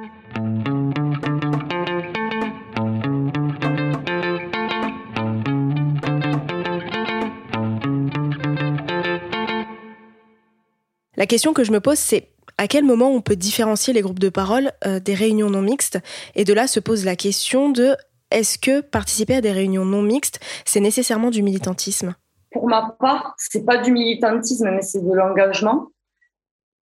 La 11.16 11.26
question 11.26 11.52
que 11.52 11.64
je 11.64 11.72
me 11.72 11.80
pose, 11.80 11.98
c'est 11.98 12.28
à 12.58 12.68
quel 12.68 12.84
moment 12.84 13.10
on 13.10 13.20
peut 13.20 13.36
différencier 13.36 13.92
les 13.92 14.02
groupes 14.02 14.18
de 14.18 14.28
parole 14.28 14.72
euh, 14.86 15.00
des 15.00 15.14
réunions 15.14 15.50
non 15.50 15.62
mixtes? 15.62 15.98
Et 16.34 16.44
de 16.44 16.52
là 16.52 16.66
se 16.66 16.80
pose 16.80 17.04
la 17.04 17.16
question 17.16 17.70
de 17.70 17.96
est-ce 18.30 18.58
que 18.58 18.80
participer 18.80 19.36
à 19.36 19.40
des 19.40 19.52
réunions 19.52 19.84
non 19.84 20.02
mixtes, 20.02 20.40
c'est 20.64 20.80
nécessairement 20.80 21.30
du 21.30 21.42
militantisme? 21.42 22.14
Pour 22.50 22.68
ma 22.68 22.96
part, 23.00 23.34
c'est 23.38 23.64
pas 23.64 23.78
du 23.78 23.92
militantisme, 23.92 24.70
mais 24.70 24.82
c'est 24.82 25.04
de 25.04 25.12
l'engagement. 25.12 25.88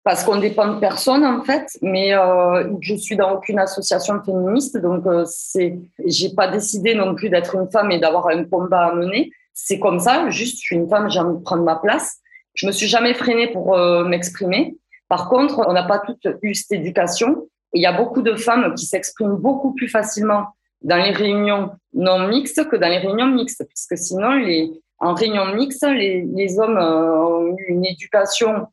Parce 0.02 0.22
qu'on 0.22 0.36
dépend 0.36 0.74
de 0.74 0.80
personne 0.80 1.24
en 1.24 1.42
fait, 1.42 1.78
mais 1.80 2.14
euh, 2.14 2.70
je 2.80 2.94
suis 2.94 3.16
dans 3.16 3.32
aucune 3.36 3.58
association 3.58 4.22
féministe, 4.22 4.76
donc 4.76 5.06
euh, 5.06 5.24
c'est, 5.26 5.78
j'ai 6.04 6.34
pas 6.34 6.48
décidé 6.48 6.94
non 6.94 7.14
plus 7.14 7.30
d'être 7.30 7.54
une 7.54 7.70
femme 7.70 7.90
et 7.90 7.98
d'avoir 7.98 8.28
un 8.28 8.44
combat 8.44 8.88
à 8.88 8.94
mener. 8.94 9.30
C'est 9.54 9.78
comme 9.78 10.00
ça, 10.00 10.28
juste 10.28 10.56
je 10.56 10.66
suis 10.66 10.76
une 10.76 10.88
femme, 10.90 11.10
j'ai 11.10 11.20
envie 11.20 11.38
de 11.38 11.42
prendre 11.42 11.62
ma 11.62 11.76
place. 11.76 12.18
Je 12.54 12.66
me 12.66 12.72
suis 12.72 12.86
jamais 12.86 13.14
freinée 13.14 13.48
pour 13.48 13.76
euh, 13.76 14.04
m'exprimer. 14.04 14.76
Par 15.08 15.28
contre, 15.28 15.60
on 15.66 15.72
n'a 15.72 15.82
pas 15.82 15.98
toutes 15.98 16.26
eu 16.42 16.54
cette 16.54 16.72
éducation. 16.72 17.48
Il 17.72 17.82
y 17.82 17.86
a 17.86 17.92
beaucoup 17.92 18.22
de 18.22 18.34
femmes 18.36 18.74
qui 18.74 18.86
s'expriment 18.86 19.36
beaucoup 19.36 19.74
plus 19.74 19.88
facilement 19.88 20.46
dans 20.82 20.96
les 20.96 21.10
réunions 21.10 21.70
non 21.92 22.28
mixtes 22.28 22.68
que 22.68 22.76
dans 22.76 22.88
les 22.88 22.98
réunions 22.98 23.26
mixtes, 23.26 23.64
puisque 23.68 23.98
sinon, 23.98 24.32
les, 24.32 24.70
en 24.98 25.14
réunion 25.14 25.54
mixte, 25.54 25.84
les, 25.86 26.22
les 26.22 26.58
hommes 26.58 26.76
euh, 26.76 27.16
ont 27.16 27.56
eu 27.56 27.64
une 27.68 27.84
éducation, 27.84 28.68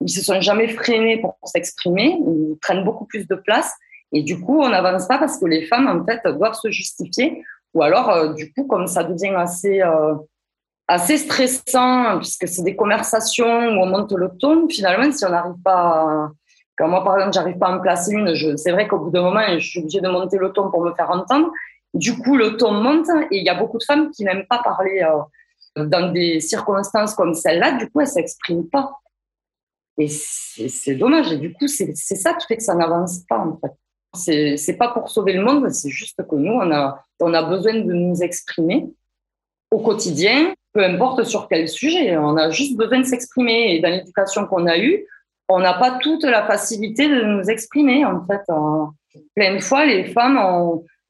ils 0.00 0.10
se 0.10 0.24
sont 0.24 0.40
jamais 0.40 0.68
freinés 0.68 1.20
pour 1.20 1.36
s'exprimer, 1.44 2.16
ils 2.20 2.56
prennent 2.62 2.84
beaucoup 2.84 3.04
plus 3.04 3.26
de 3.26 3.34
place, 3.34 3.72
et 4.12 4.22
du 4.22 4.40
coup, 4.40 4.60
on 4.60 4.70
n'avance 4.70 5.06
pas 5.06 5.18
parce 5.18 5.38
que 5.38 5.46
les 5.46 5.66
femmes, 5.66 5.86
en 5.88 6.04
fait, 6.04 6.26
doivent 6.32 6.54
se 6.54 6.70
justifier, 6.70 7.42
ou 7.74 7.82
alors, 7.82 8.08
euh, 8.10 8.32
du 8.32 8.52
coup, 8.52 8.64
comme 8.64 8.86
ça 8.86 9.04
devient 9.04 9.34
assez 9.36 9.82
assez 10.88 11.18
stressant 11.18 12.18
puisque 12.18 12.48
c'est 12.48 12.62
des 12.62 12.74
conversations 12.74 13.46
où 13.46 13.82
on 13.82 13.86
monte 13.86 14.12
le 14.12 14.30
ton. 14.38 14.68
Finalement, 14.68 15.12
si 15.12 15.24
on 15.24 15.30
n'arrive 15.30 15.60
pas, 15.62 16.30
quand 16.76 16.88
moi 16.88 17.04
par 17.04 17.16
exemple, 17.16 17.34
j'arrive 17.34 17.58
pas 17.58 17.68
à 17.68 17.76
en 17.76 17.80
placer 17.80 18.12
une, 18.12 18.34
c'est 18.56 18.72
vrai 18.72 18.88
qu'au 18.88 18.98
bout 18.98 19.10
d'un 19.10 19.22
moment, 19.22 19.42
je 19.58 19.66
suis 19.66 19.80
obligée 19.80 20.00
de 20.00 20.08
monter 20.08 20.38
le 20.38 20.50
ton 20.50 20.70
pour 20.70 20.82
me 20.82 20.94
faire 20.94 21.10
entendre. 21.10 21.50
Du 21.94 22.16
coup, 22.18 22.36
le 22.36 22.56
ton 22.56 22.72
monte 22.72 23.08
et 23.30 23.38
il 23.38 23.44
y 23.44 23.48
a 23.48 23.54
beaucoup 23.54 23.78
de 23.78 23.84
femmes 23.84 24.10
qui 24.10 24.24
n'aiment 24.24 24.46
pas 24.48 24.62
parler 24.62 25.02
euh, 25.76 25.84
dans 25.84 26.10
des 26.12 26.40
circonstances 26.40 27.14
comme 27.14 27.34
celle-là. 27.34 27.72
Du 27.72 27.90
coup, 27.90 28.00
elles 28.00 28.08
s'expriment 28.08 28.68
pas. 28.68 28.92
Et 29.98 30.08
c'est 30.08 30.94
dommage. 30.94 31.32
Et 31.32 31.38
du 31.38 31.52
coup, 31.52 31.66
c'est 31.66 31.94
ça 31.94 32.34
qui 32.34 32.46
fait 32.46 32.56
que 32.56 32.62
ça 32.62 32.74
n'avance 32.74 33.20
pas 33.28 33.38
en 33.38 33.58
fait. 33.58 34.56
C'est 34.56 34.76
pas 34.78 34.88
pour 34.88 35.10
sauver 35.10 35.34
le 35.34 35.42
monde, 35.42 35.70
c'est 35.70 35.90
juste 35.90 36.16
que 36.26 36.34
nous, 36.34 36.52
on 36.52 36.72
a, 36.72 37.04
on 37.20 37.34
a 37.34 37.42
besoin 37.42 37.74
de 37.74 37.92
nous 37.92 38.22
exprimer 38.22 38.88
au 39.70 39.80
quotidien 39.80 40.54
peu 40.72 40.84
importe 40.84 41.24
sur 41.24 41.48
quel 41.48 41.68
sujet. 41.68 42.16
On 42.16 42.36
a 42.36 42.50
juste 42.50 42.76
besoin 42.76 43.00
de 43.00 43.04
s'exprimer. 43.04 43.74
Et 43.74 43.80
dans 43.80 43.90
l'éducation 43.90 44.46
qu'on 44.46 44.66
a 44.66 44.78
eue, 44.78 45.06
on 45.48 45.60
n'a 45.60 45.74
pas 45.74 45.98
toute 45.98 46.24
la 46.24 46.46
facilité 46.46 47.08
de 47.08 47.22
nous 47.22 47.50
exprimer. 47.50 48.04
En 48.04 48.24
fait, 48.26 48.42
plein 49.34 49.54
de 49.54 49.60
fois, 49.60 49.86
les 49.86 50.04
femmes, 50.04 50.38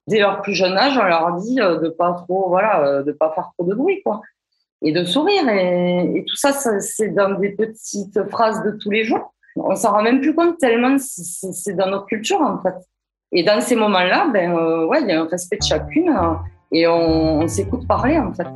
dès 0.08 0.20
leur 0.20 0.40
plus 0.42 0.54
jeune 0.54 0.76
âge, 0.76 0.98
on 0.98 1.04
leur 1.04 1.32
dit 1.36 1.60
euh, 1.60 1.78
de 1.78 1.88
pas 1.88 2.12
trop, 2.12 2.48
voilà, 2.48 2.84
euh, 2.84 3.02
de 3.02 3.12
pas 3.12 3.32
faire 3.34 3.50
trop 3.56 3.68
de 3.68 3.74
bruit, 3.74 4.02
quoi, 4.02 4.22
et 4.82 4.92
de 4.92 5.04
sourire. 5.04 5.48
Et, 5.48 6.24
tout 6.26 6.36
ça, 6.36 6.52
c'est 6.52 7.10
dans 7.10 7.38
des 7.38 7.50
petites 7.50 8.28
phrases 8.30 8.62
de 8.64 8.72
tous 8.72 8.90
les 8.90 9.04
jours. 9.04 9.34
On 9.56 9.74
s'en 9.74 9.92
rend 9.92 10.02
même 10.02 10.20
plus 10.20 10.34
compte 10.34 10.58
tellement 10.58 10.96
c'est 10.98 11.74
dans 11.74 11.88
notre 11.88 12.06
culture, 12.06 12.40
en 12.40 12.60
fait. 12.62 12.74
Et 13.32 13.42
dans 13.42 13.60
ces 13.60 13.76
moments-là, 13.76 14.28
ben, 14.32 14.56
euh, 14.56 14.86
ouais, 14.86 15.02
il 15.02 15.08
y 15.08 15.12
a 15.12 15.20
un 15.20 15.26
respect 15.26 15.58
de 15.58 15.64
chacune 15.64 16.16
et 16.72 16.86
on 16.86 17.46
s'écoute 17.46 17.86
parler, 17.86 18.18
en 18.18 18.32
fait. 18.32 18.46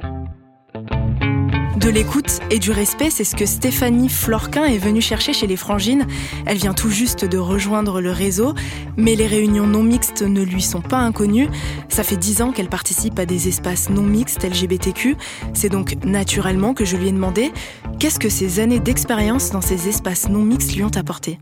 De 1.82 1.90
l'écoute 1.90 2.38
et 2.52 2.60
du 2.60 2.70
respect, 2.70 3.10
c'est 3.10 3.24
ce 3.24 3.34
que 3.34 3.44
Stéphanie 3.44 4.08
Florquin 4.08 4.62
est 4.62 4.78
venue 4.78 5.00
chercher 5.00 5.32
chez 5.32 5.48
les 5.48 5.56
Frangines. 5.56 6.06
Elle 6.46 6.56
vient 6.56 6.74
tout 6.74 6.90
juste 6.90 7.24
de 7.24 7.38
rejoindre 7.38 8.00
le 8.00 8.12
réseau, 8.12 8.54
mais 8.96 9.16
les 9.16 9.26
réunions 9.26 9.66
non 9.66 9.82
mixtes 9.82 10.22
ne 10.22 10.42
lui 10.42 10.62
sont 10.62 10.80
pas 10.80 10.98
inconnues. 10.98 11.48
Ça 11.88 12.04
fait 12.04 12.16
dix 12.16 12.40
ans 12.40 12.52
qu'elle 12.52 12.68
participe 12.68 13.18
à 13.18 13.26
des 13.26 13.48
espaces 13.48 13.90
non 13.90 14.02
mixtes 14.02 14.44
LGBTQ. 14.44 15.16
C'est 15.54 15.70
donc 15.70 15.96
naturellement 16.04 16.72
que 16.72 16.84
je 16.84 16.96
lui 16.96 17.08
ai 17.08 17.12
demandé 17.12 17.50
qu'est-ce 17.98 18.20
que 18.20 18.28
ces 18.28 18.60
années 18.60 18.78
d'expérience 18.78 19.50
dans 19.50 19.60
ces 19.60 19.88
espaces 19.88 20.28
non 20.28 20.42
mixtes 20.42 20.76
lui 20.76 20.84
ont 20.84 20.96
apporté? 20.96 21.40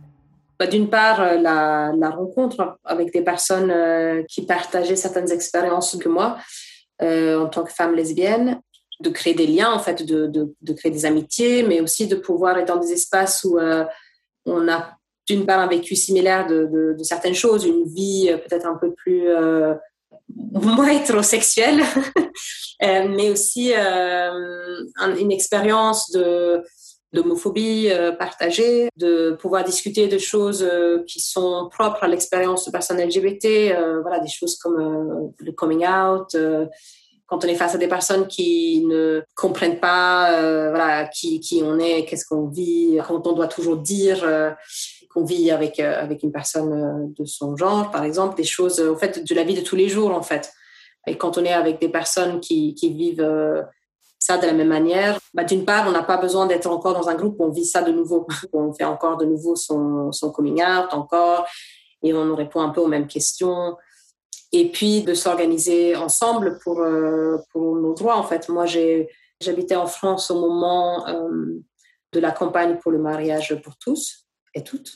Bah, 0.59 0.66
d'une 0.66 0.88
part, 0.88 1.20
euh, 1.20 1.37
la, 1.37 2.11
rencontre 2.11 2.78
avec 2.87 3.12
des 3.12 3.23
personnes 3.23 3.70
euh, 3.70 4.23
qui 4.26 4.47
partageaient 4.47 4.97
certaines 4.97 5.32
expériences 5.32 5.99
que 5.99 6.09
moi, 6.09 6.38
euh, 7.02 7.38
en 7.44 7.47
tant 7.47 7.62
que 7.62 7.73
femme 7.73 7.94
lesbienne, 7.94 8.61
de 9.00 9.11
créer 9.11 9.35
des 9.35 9.47
liens, 9.47 9.73
en 9.73 9.78
fait, 9.78 10.04
de, 10.04 10.26
de, 10.26 10.73
créer 10.73 10.92
des 10.92 11.07
amitiés, 11.07 11.62
mais 11.62 11.80
aussi 11.80 12.07
de 12.07 12.16
pouvoir 12.16 12.59
être 12.59 12.69
dans 12.69 12.76
des 12.78 12.92
espaces 12.92 13.45
où 13.45 13.59
euh, 13.59 13.85
on 14.45 14.69
a 14.69 14.92
d'une 15.26 15.47
part 15.47 15.61
un 15.61 15.69
vécu 15.69 15.97
similaire 15.97 16.47
de, 16.47 16.97
certaines 17.02 17.35
choses, 17.35 17.64
une 17.64 17.85
vie 17.85 18.28
euh, 18.30 18.37
peut-être 18.37 18.66
un 18.66 18.76
peu 18.76 18.92
plus 18.92 19.28
euh, 19.28 19.75
moins 20.52 20.90
hétérosexuelle, 20.90 21.83
mais 22.80 23.30
aussi 23.30 23.73
une 23.75 25.33
expérience 25.33 26.11
de 26.12 26.62
d'homophobie 27.12 27.90
partagée, 28.21 28.88
de 28.97 29.33
pouvoir 29.33 29.64
discuter 29.64 30.07
de 30.07 30.16
choses 30.16 30.64
qui 31.09 31.19
sont 31.19 31.69
propres 31.69 32.04
à 32.04 32.07
l'expérience 32.07 32.64
de 32.66 32.71
personnes 32.71 33.02
LGBT, 33.02 33.75
voilà, 34.00 34.21
des 34.21 34.28
choses 34.28 34.57
comme 34.57 35.33
le 35.37 35.50
coming 35.50 35.85
out, 35.85 36.37
quand 37.31 37.45
on 37.45 37.49
est 37.49 37.55
face 37.55 37.77
à 37.77 37.79
des 37.79 37.87
personnes 37.87 38.27
qui 38.27 38.85
ne 38.87 39.23
comprennent 39.37 39.79
pas 39.79 40.33
euh, 40.33 40.71
voilà, 40.71 41.07
qui, 41.07 41.39
qui 41.39 41.63
on 41.65 41.79
est, 41.79 42.05
qu'est-ce 42.05 42.27
qu'on 42.27 42.49
vit, 42.49 42.99
quand 43.07 43.25
on 43.25 43.33
doit 43.33 43.47
toujours 43.47 43.77
dire 43.77 44.23
euh, 44.25 44.51
qu'on 45.15 45.25
vit 45.25 45.53
avec, 45.53 45.79
euh, 45.79 46.03
avec 46.03 46.25
une 46.25 46.33
personne 46.33 47.15
de 47.17 47.25
son 47.25 47.57
genre, 47.57 47.93
par 47.93 48.03
exemple, 48.03 48.37
des 48.37 48.45
choses 48.45 48.81
en 48.81 48.97
fait, 48.97 49.25
de 49.25 49.35
la 49.35 49.45
vie 49.45 49.55
de 49.55 49.61
tous 49.61 49.77
les 49.77 49.89
jours, 49.89 50.11
en 50.11 50.23
fait. 50.23 50.53
Et 51.07 51.17
quand 51.17 51.39
on 51.39 51.45
est 51.45 51.53
avec 51.53 51.81
des 51.81 51.89
personnes 51.89 52.41
qui, 52.41 52.75
qui 52.75 52.93
vivent 52.93 53.65
ça 54.19 54.37
de 54.37 54.47
la 54.47 54.53
même 54.53 54.69
manière, 54.69 55.19
bah, 55.33 55.45
d'une 55.45 55.65
part, 55.65 55.87
on 55.87 55.93
n'a 55.93 56.03
pas 56.03 56.17
besoin 56.17 56.47
d'être 56.47 56.67
encore 56.67 56.95
dans 56.95 57.09
un 57.09 57.15
groupe 57.15 57.37
où 57.39 57.45
on 57.45 57.51
vit 57.51 57.65
ça 57.65 57.83
de 57.83 57.93
nouveau. 57.93 58.27
on 58.53 58.73
fait 58.73 58.85
encore 58.85 59.17
de 59.19 59.25
nouveau 59.25 59.55
son, 59.55 60.11
son 60.11 60.33
coming 60.33 60.61
out, 60.65 60.93
encore, 60.93 61.47
et 62.03 62.13
on 62.13 62.35
répond 62.35 62.61
un 62.61 62.71
peu 62.71 62.81
aux 62.81 62.89
mêmes 62.89 63.07
questions 63.07 63.77
et 64.52 64.71
puis 64.71 65.02
de 65.02 65.14
s'organiser 65.14 65.97
ensemble 65.97 66.59
pour, 66.59 66.80
euh, 66.80 67.38
pour 67.52 67.76
nos 67.76 67.95
droits. 67.95 68.16
En 68.16 68.25
fait, 68.25 68.49
moi, 68.49 68.66
j'habitais 68.66 69.76
en 69.76 69.87
France 69.87 70.30
au 70.30 70.40
moment 70.40 71.07
euh, 71.09 71.62
de 72.12 72.21
la 72.21 72.33
campagne 72.33 72.78
pour 72.78 72.90
le 72.90 72.99
mariage 72.99 73.61
pour 73.62 73.76
tous 73.76 74.26
et 74.54 74.64
toutes. 74.64 74.92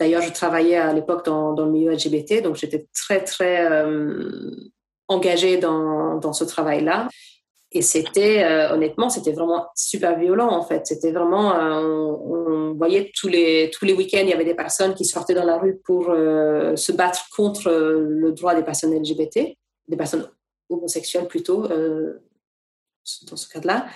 D'ailleurs, 0.00 0.22
je 0.22 0.32
travaillais 0.32 0.76
à 0.76 0.92
l'époque 0.92 1.24
dans, 1.24 1.52
dans, 1.52 1.66
le 1.66 1.72
milieu 1.72 1.92
LGBT, 1.92 2.42
donc 2.42 2.56
j'étais 2.56 2.86
très, 2.94 3.22
très 3.24 3.70
euh, 3.70 4.50
engagée 5.08 5.58
dans, 5.58 6.16
dans 6.16 6.32
ce 6.32 6.44
travail-là. 6.44 7.08
Et 7.70 7.82
c'était, 7.82 8.44
euh, 8.44 8.72
honnêtement, 8.72 9.10
c'était 9.10 9.32
vraiment 9.32 9.66
super 9.74 10.18
violent, 10.18 10.48
en 10.48 10.62
fait. 10.62 10.86
C'était 10.86 11.12
vraiment, 11.12 11.54
euh, 11.54 11.82
on, 11.82 12.74
voyait 12.74 13.10
tous 13.14 13.28
les, 13.28 13.70
tous 13.70 13.84
les 13.84 13.92
week-ends, 13.92 14.20
il 14.22 14.30
y 14.30 14.32
avait 14.32 14.44
des 14.44 14.54
personnes 14.54 14.94
qui 14.94 15.04
sortaient 15.04 15.34
dans 15.34 15.44
la 15.44 15.58
rue 15.58 15.78
pour 15.84 16.08
euh, 16.08 16.76
se 16.76 16.92
battre 16.92 17.26
contre 17.36 17.70
le 17.70 18.32
droit 18.32 18.54
des 18.54 18.62
personnes 18.62 18.94
LGBT, 18.94 19.54
des 19.88 19.96
personnes 19.96 20.28
homosexuelles 20.70 21.26
plutôt, 21.26 21.66
dans 21.66 23.36
ce 23.36 23.48
cas-là. 23.48 23.86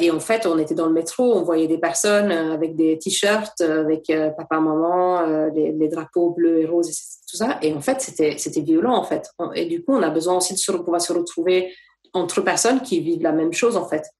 Et 0.00 0.10
en 0.10 0.20
fait, 0.20 0.46
on 0.46 0.56
était 0.58 0.74
dans 0.74 0.86
le 0.86 0.92
métro, 0.92 1.34
on 1.34 1.42
voyait 1.42 1.66
des 1.66 1.78
personnes 1.78 2.30
avec 2.30 2.76
des 2.76 2.96
t-shirts, 2.98 3.60
avec 3.60 4.10
papa, 4.36 4.60
maman, 4.60 5.50
les, 5.52 5.88
drapeaux 5.88 6.30
bleus 6.30 6.60
et 6.60 6.66
roses, 6.66 6.88
et 6.88 6.94
tout 7.28 7.36
ça. 7.36 7.58
Et 7.60 7.74
en 7.74 7.80
fait, 7.80 8.00
c'était, 8.00 8.60
violent, 8.60 8.94
en 8.94 9.04
fait. 9.04 9.30
Et 9.54 9.66
du 9.66 9.84
coup, 9.84 9.92
on 9.92 10.02
a 10.02 10.10
besoin 10.10 10.36
aussi 10.36 10.54
de 10.54 10.76
pouvoir 10.78 11.00
se 11.00 11.12
retrouver 11.12 11.72
entre 12.12 12.40
personnes 12.40 12.82
qui 12.82 13.00
vivent 13.00 13.22
la 13.22 13.32
même 13.32 13.52
chose 13.52 13.76
en 13.76 13.88
fait, 13.88 14.10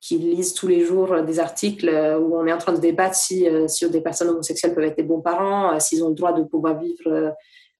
qui 0.00 0.16
lisent 0.16 0.54
tous 0.54 0.66
les 0.66 0.84
jours 0.84 1.22
des 1.22 1.38
articles 1.38 1.88
où 2.20 2.36
on 2.36 2.46
est 2.46 2.52
en 2.52 2.58
train 2.58 2.72
de 2.72 2.80
débattre 2.80 3.14
si, 3.14 3.46
euh, 3.46 3.68
si 3.68 3.88
des 3.90 4.00
personnes 4.00 4.28
homosexuelles 4.28 4.74
peuvent 4.74 4.84
être 4.84 4.96
des 4.96 5.02
bons 5.02 5.20
parents, 5.20 5.74
euh, 5.74 5.78
s'ils 5.78 6.02
ont 6.02 6.08
le 6.08 6.14
droit 6.14 6.32
de 6.32 6.42
pouvoir 6.42 6.78
vivre 6.78 7.06
euh, 7.06 7.30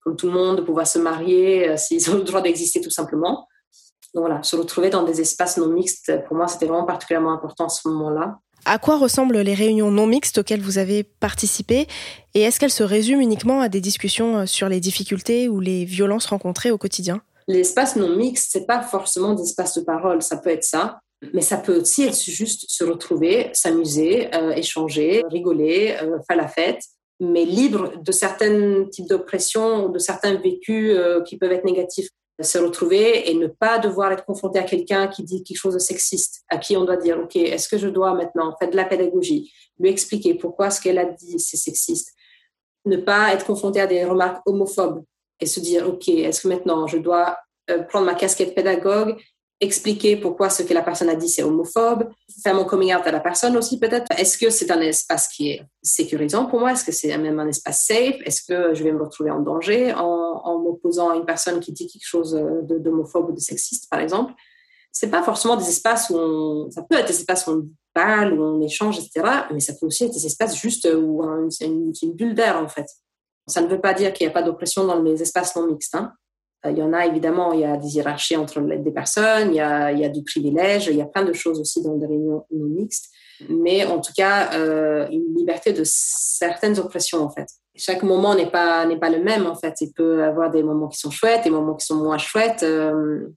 comme 0.02 0.16
tout 0.16 0.26
le 0.26 0.32
monde, 0.32 0.58
de 0.58 0.62
pouvoir 0.62 0.86
se 0.86 0.98
marier, 0.98 1.76
s'ils 1.76 2.10
ont 2.10 2.16
le 2.16 2.22
droit 2.22 2.40
d'exister 2.40 2.80
tout 2.80 2.90
simplement. 2.90 3.46
Donc 4.14 4.24
voilà, 4.24 4.42
se 4.42 4.56
retrouver 4.56 4.88
dans 4.88 5.02
des 5.02 5.20
espaces 5.20 5.58
non 5.58 5.68
mixtes, 5.68 6.24
pour 6.26 6.36
moi, 6.36 6.48
c'était 6.48 6.64
vraiment 6.64 6.86
particulièrement 6.86 7.32
important 7.32 7.66
à 7.66 7.68
ce 7.68 7.86
moment-là. 7.88 8.38
À 8.64 8.78
quoi 8.78 8.96
ressemblent 8.96 9.38
les 9.38 9.54
réunions 9.54 9.90
non 9.90 10.06
mixtes 10.06 10.38
auxquelles 10.38 10.62
vous 10.62 10.78
avez 10.78 11.02
participé 11.02 11.86
et 12.34 12.40
est-ce 12.40 12.58
qu'elles 12.58 12.70
se 12.70 12.82
résument 12.82 13.20
uniquement 13.20 13.60
à 13.60 13.68
des 13.68 13.80
discussions 13.82 14.46
sur 14.46 14.70
les 14.70 14.80
difficultés 14.80 15.48
ou 15.48 15.60
les 15.60 15.84
violences 15.84 16.26
rencontrées 16.26 16.70
au 16.70 16.78
quotidien? 16.78 17.20
L'espace 17.50 17.96
non 17.96 18.14
mixte, 18.14 18.50
c'est 18.52 18.64
pas 18.64 18.80
forcément 18.80 19.34
des 19.34 19.42
espaces 19.42 19.76
de 19.76 19.82
parole, 19.82 20.22
ça 20.22 20.36
peut 20.36 20.50
être 20.50 20.62
ça, 20.62 21.00
mais 21.34 21.40
ça 21.40 21.56
peut 21.56 21.80
aussi 21.80 22.04
être 22.04 22.16
juste 22.16 22.66
se 22.68 22.84
retrouver, 22.84 23.50
s'amuser, 23.54 24.32
euh, 24.36 24.52
échanger, 24.52 25.24
rigoler, 25.28 25.96
euh, 26.00 26.20
faire 26.28 26.36
la 26.36 26.46
fête, 26.46 26.80
mais 27.18 27.44
libre 27.44 28.00
de 28.00 28.12
certains 28.12 28.84
types 28.84 29.08
d'oppression 29.08 29.88
de 29.88 29.98
certains 29.98 30.36
vécus 30.36 30.94
euh, 30.96 31.22
qui 31.22 31.38
peuvent 31.38 31.50
être 31.50 31.64
négatifs. 31.64 32.08
se 32.40 32.58
retrouver 32.58 33.28
et 33.28 33.34
ne 33.34 33.48
pas 33.48 33.80
devoir 33.80 34.12
être 34.12 34.24
confronté 34.24 34.60
à 34.60 34.62
quelqu'un 34.62 35.08
qui 35.08 35.24
dit 35.24 35.42
quelque 35.42 35.58
chose 35.58 35.74
de 35.74 35.80
sexiste, 35.80 36.42
à 36.48 36.56
qui 36.56 36.76
on 36.76 36.84
doit 36.84 36.96
dire, 36.96 37.18
OK, 37.18 37.34
est-ce 37.34 37.68
que 37.68 37.78
je 37.78 37.88
dois 37.88 38.14
maintenant 38.14 38.54
faire 38.60 38.70
de 38.70 38.76
la 38.76 38.84
pédagogie, 38.84 39.52
lui 39.80 39.90
expliquer 39.90 40.34
pourquoi 40.34 40.70
ce 40.70 40.80
qu'elle 40.80 40.98
a 40.98 41.04
dit, 41.04 41.40
c'est 41.40 41.56
sexiste, 41.56 42.14
ne 42.86 42.96
pas 42.96 43.34
être 43.34 43.44
confronté 43.44 43.80
à 43.80 43.88
des 43.88 44.04
remarques 44.04 44.40
homophobes 44.46 45.02
et 45.40 45.46
se 45.46 45.60
dire, 45.60 45.88
OK, 45.88 46.08
est-ce 46.08 46.42
que 46.42 46.48
maintenant 46.48 46.86
je 46.86 46.98
dois 46.98 47.36
euh, 47.70 47.82
prendre 47.82 48.06
ma 48.06 48.14
casquette 48.14 48.54
pédagogue 48.54 49.16
expliquer 49.60 50.16
pourquoi 50.16 50.48
ce 50.48 50.62
que 50.62 50.72
la 50.72 50.82
personne 50.82 51.10
a 51.10 51.14
dit 51.14 51.28
c'est 51.28 51.42
homophobe, 51.42 52.08
faire 52.42 52.54
mon 52.54 52.64
coming 52.64 52.94
out 52.94 53.06
à 53.06 53.12
la 53.12 53.20
personne 53.20 53.56
aussi 53.56 53.78
peut-être. 53.78 54.06
Est-ce 54.16 54.38
que 54.38 54.48
c'est 54.48 54.70
un 54.70 54.80
espace 54.80 55.28
qui 55.28 55.50
est 55.50 55.62
sécurisant 55.82 56.46
pour 56.46 56.60
moi? 56.60 56.72
Est-ce 56.72 56.84
que 56.84 56.92
c'est 56.92 57.16
même 57.18 57.38
un 57.38 57.46
espace 57.46 57.84
safe? 57.86 58.16
Est-ce 58.24 58.42
que 58.42 58.74
je 58.74 58.82
vais 58.82 58.92
me 58.92 59.02
retrouver 59.02 59.30
en 59.30 59.40
danger 59.40 59.92
en, 59.92 60.58
m'opposant 60.58 61.10
à 61.10 61.16
une 61.16 61.26
personne 61.26 61.60
qui 61.60 61.72
dit 61.72 61.86
quelque 61.86 62.06
chose 62.06 62.32
d'homophobe 62.62 63.28
ou 63.28 63.32
de 63.32 63.40
sexiste, 63.40 63.88
par 63.90 64.00
exemple? 64.00 64.32
C'est 64.92 65.10
pas 65.10 65.22
forcément 65.22 65.56
des 65.56 65.68
espaces 65.68 66.10
où 66.10 66.16
on, 66.16 66.70
ça 66.70 66.82
peut 66.82 66.96
être 66.96 67.06
des 67.06 67.14
espaces 67.14 67.46
où 67.46 67.50
on 67.50 67.68
parle, 67.92 68.32
où 68.32 68.42
on 68.42 68.60
échange, 68.62 68.98
etc. 68.98 69.26
Mais 69.52 69.60
ça 69.60 69.74
peut 69.78 69.86
aussi 69.86 70.04
être 70.04 70.14
des 70.14 70.26
espaces 70.26 70.56
juste 70.56 70.88
où 70.90 71.22
c'est 71.50 71.66
une, 71.66 71.92
une, 72.02 72.12
bulle 72.14 72.34
d'air 72.34 72.56
en 72.56 72.66
fait. 72.66 72.86
Ça 73.50 73.60
ne 73.60 73.68
veut 73.68 73.80
pas 73.80 73.94
dire 73.94 74.12
qu'il 74.12 74.26
n'y 74.26 74.30
a 74.30 74.34
pas 74.34 74.42
d'oppression 74.42 74.84
dans 74.84 75.00
les 75.02 75.20
espaces 75.22 75.54
non 75.56 75.66
mixtes. 75.66 75.94
Hein. 75.94 76.12
Euh, 76.66 76.70
il 76.70 76.78
y 76.78 76.82
en 76.82 76.92
a 76.92 77.06
évidemment, 77.06 77.52
il 77.52 77.60
y 77.60 77.64
a 77.64 77.76
des 77.76 77.96
hiérarchies 77.96 78.36
entre 78.36 78.60
des 78.60 78.90
personnes, 78.90 79.50
il 79.50 79.56
y 79.56 79.60
a, 79.60 80.08
du 80.08 80.22
privilège, 80.22 80.86
il 80.88 80.96
y 80.96 81.02
a 81.02 81.06
plein 81.06 81.24
de 81.24 81.32
choses 81.32 81.60
aussi 81.60 81.82
dans 81.82 81.96
des 81.96 82.06
réunions 82.06 82.44
non 82.50 82.66
mixtes, 82.66 83.08
mais 83.48 83.84
en 83.84 84.00
tout 84.00 84.12
cas, 84.14 84.52
euh, 84.54 85.08
une 85.10 85.34
liberté 85.34 85.72
de 85.72 85.82
certaines 85.84 86.78
oppressions 86.78 87.22
en 87.22 87.30
fait. 87.30 87.46
Chaque 87.76 88.02
moment 88.02 88.34
n'est 88.34 88.50
pas 88.50 88.86
pas 89.00 89.10
le 89.10 89.22
même 89.22 89.46
en 89.46 89.54
fait. 89.54 89.74
Il 89.80 89.92
peut 89.92 90.18
y 90.18 90.22
avoir 90.22 90.50
des 90.50 90.62
moments 90.62 90.88
qui 90.88 90.98
sont 90.98 91.10
chouettes, 91.10 91.44
des 91.44 91.50
moments 91.50 91.74
qui 91.74 91.86
sont 91.86 91.96
moins 91.96 92.18
chouettes. 92.18 92.62
Euh, 92.62 93.28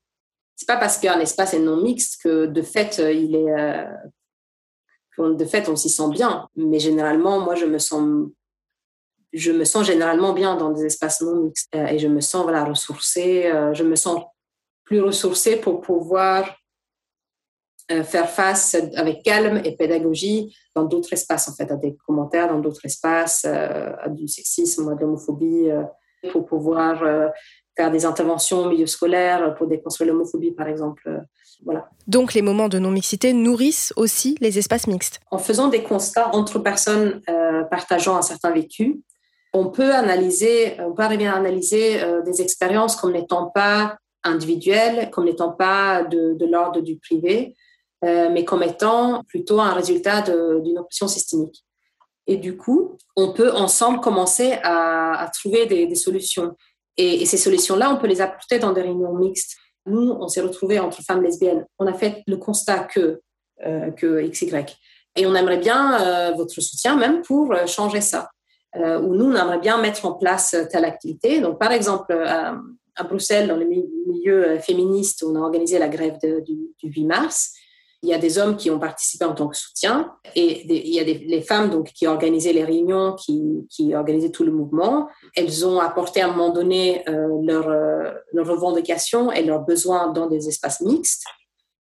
c'est 0.55 0.67
pas 0.67 0.77
parce 0.77 0.97
qu'un 0.97 1.19
espace 1.19 1.53
est 1.53 1.59
non 1.59 1.77
mixte 1.77 2.21
que 2.21 2.45
de 2.45 2.61
fait 2.61 2.99
il 2.99 3.35
est 3.35 3.51
euh, 3.51 3.85
de 5.17 5.45
fait 5.45 5.69
on 5.69 5.77
s'y 5.77 5.89
sent 5.89 6.09
bien. 6.09 6.47
Mais 6.57 6.79
généralement, 6.79 7.39
moi 7.39 7.55
je 7.55 7.65
me 7.65 7.77
sens 7.77 8.27
je 9.33 9.51
me 9.51 9.65
sens 9.65 9.85
généralement 9.85 10.33
bien 10.33 10.55
dans 10.55 10.69
des 10.69 10.85
espaces 10.85 11.21
non 11.21 11.35
mixtes 11.35 11.69
euh, 11.75 11.87
et 11.87 11.99
je 11.99 12.07
me 12.07 12.21
sens 12.21 12.43
voilà, 12.43 12.63
ressourcée, 12.63 13.47
euh, 13.47 13.73
je 13.73 13.83
me 13.83 13.95
sens 13.95 14.21
plus 14.85 15.01
ressourcée 15.01 15.57
pour 15.57 15.81
pouvoir 15.81 16.55
euh, 17.91 18.03
faire 18.03 18.29
face 18.29 18.75
avec 18.95 19.23
calme 19.23 19.61
et 19.65 19.75
pédagogie 19.75 20.55
dans 20.75 20.83
d'autres 20.83 21.13
espaces, 21.13 21.49
en 21.49 21.53
fait, 21.53 21.69
à 21.71 21.75
des 21.75 21.97
commentaires 22.05 22.47
dans 22.47 22.59
d'autres 22.59 22.85
espaces, 22.85 23.45
à 23.45 24.07
du 24.09 24.27
sexisme, 24.27 24.89
à 24.89 24.95
de 24.95 25.01
l'homophobie, 25.01 25.69
pour 26.31 26.45
pouvoir 26.45 27.03
faire 27.75 27.91
des 27.91 28.05
interventions 28.05 28.65
au 28.65 28.69
milieu 28.69 28.87
scolaire 28.87 29.53
pour 29.55 29.67
déconstruire 29.67 30.11
l'homophobie, 30.11 30.51
par 30.51 30.67
exemple. 30.67 31.21
Voilà. 31.63 31.89
Donc 32.07 32.33
les 32.33 32.41
moments 32.41 32.69
de 32.69 32.79
non-mixité 32.79 33.33
nourrissent 33.33 33.93
aussi 33.95 34.37
les 34.41 34.57
espaces 34.57 34.87
mixtes. 34.87 35.19
En 35.29 35.37
faisant 35.37 35.67
des 35.67 35.83
constats 35.83 36.33
entre 36.33 36.59
personnes 36.59 37.21
partageant 37.69 38.15
un 38.15 38.21
certain 38.21 38.51
vécu, 38.51 39.01
on 39.53 39.69
peut 39.69 39.93
analyser, 39.93 40.75
on 40.79 40.93
peut 40.93 41.03
arriver 41.03 41.27
à 41.27 41.35
analyser 41.35 42.01
euh, 42.01 42.21
des 42.23 42.41
expériences 42.41 42.95
comme 42.95 43.13
n'étant 43.13 43.51
pas 43.51 43.97
individuelles, 44.23 45.11
comme 45.11 45.25
n'étant 45.25 45.51
pas 45.51 46.03
de, 46.03 46.45
l'ordre 46.45 46.81
du 46.81 46.97
privé, 46.97 47.55
euh, 48.03 48.29
mais 48.31 48.45
comme 48.45 48.63
étant 48.63 49.23
plutôt 49.27 49.59
un 49.59 49.73
résultat 49.73 50.21
d'une 50.21 50.79
oppression 50.79 51.07
systémique. 51.07 51.63
Et 52.25 52.37
du 52.37 52.57
coup, 52.57 52.97
on 53.15 53.33
peut 53.33 53.51
ensemble 53.51 53.99
commencer 53.99 54.57
à, 54.63 55.29
trouver 55.33 55.65
des, 55.65 55.95
solutions. 55.95 56.55
Et, 56.95 57.25
ces 57.25 57.37
solutions-là, 57.37 57.91
on 57.91 57.97
peut 57.97 58.07
les 58.07 58.21
apporter 58.21 58.59
dans 58.59 58.71
des 58.71 58.81
réunions 58.81 59.13
mixtes. 59.13 59.57
Nous, 59.85 60.09
on 60.09 60.29
s'est 60.29 60.41
retrouvés 60.41 60.79
entre 60.79 61.01
femmes 61.03 61.21
lesbiennes. 61.21 61.65
On 61.79 61.85
a 61.85 61.93
fait 61.93 62.23
le 62.25 62.37
constat 62.37 62.85
que, 62.85 63.19
euh, 63.65 63.91
que 63.91 64.25
XY. 64.25 64.77
Et 65.17 65.25
on 65.25 65.35
aimerait 65.35 65.57
bien 65.57 66.33
votre 66.33 66.59
soutien 66.59 66.95
même 66.95 67.21
pour 67.21 67.53
changer 67.67 68.01
ça 68.01 68.29
euh, 68.75 68.99
où 68.99 69.15
nous, 69.15 69.25
on 69.25 69.35
aimerait 69.35 69.59
bien 69.59 69.79
mettre 69.79 70.05
en 70.05 70.13
place 70.13 70.53
euh, 70.55 70.65
telle 70.69 70.85
activité. 70.85 71.39
Donc, 71.39 71.59
par 71.59 71.71
exemple, 71.71 72.11
euh, 72.11 72.53
à, 72.95 73.03
Bruxelles, 73.03 73.47
dans 73.47 73.57
le 73.57 73.65
milieu 73.65 74.57
féministe, 74.59 75.23
on 75.27 75.35
a 75.35 75.39
organisé 75.39 75.77
la 75.79 75.87
grève 75.87 76.17
du, 76.43 76.57
du, 76.81 76.89
8 76.89 77.05
mars. 77.05 77.51
Il 78.01 78.09
y 78.09 78.13
a 78.13 78.17
des 78.17 78.37
hommes 78.37 78.57
qui 78.57 78.69
ont 78.69 78.79
participé 78.79 79.23
en 79.25 79.33
tant 79.33 79.47
que 79.47 79.55
soutien 79.55 80.11
et 80.35 80.65
il 80.67 80.93
y 80.93 80.99
a 80.99 81.05
des, 81.05 81.19
les 81.19 81.41
femmes 81.41 81.69
donc 81.69 81.93
qui 81.93 82.05
organisaient 82.05 82.51
les 82.51 82.65
réunions, 82.65 83.13
qui, 83.13 83.65
qui 83.69 83.95
organisaient 83.95 84.29
tout 84.29 84.43
le 84.43 84.51
mouvement. 84.51 85.07
Elles 85.37 85.65
ont 85.65 85.79
apporté 85.79 86.21
à 86.21 86.27
un 86.27 86.31
moment 86.31 86.49
donné 86.49 87.05
leurs 87.07 87.69
leur 88.33 88.45
revendications 88.45 89.31
et 89.31 89.43
leurs 89.43 89.61
besoins 89.61 90.11
dans 90.11 90.27
des 90.27 90.49
espaces 90.49 90.81
mixtes 90.81 91.23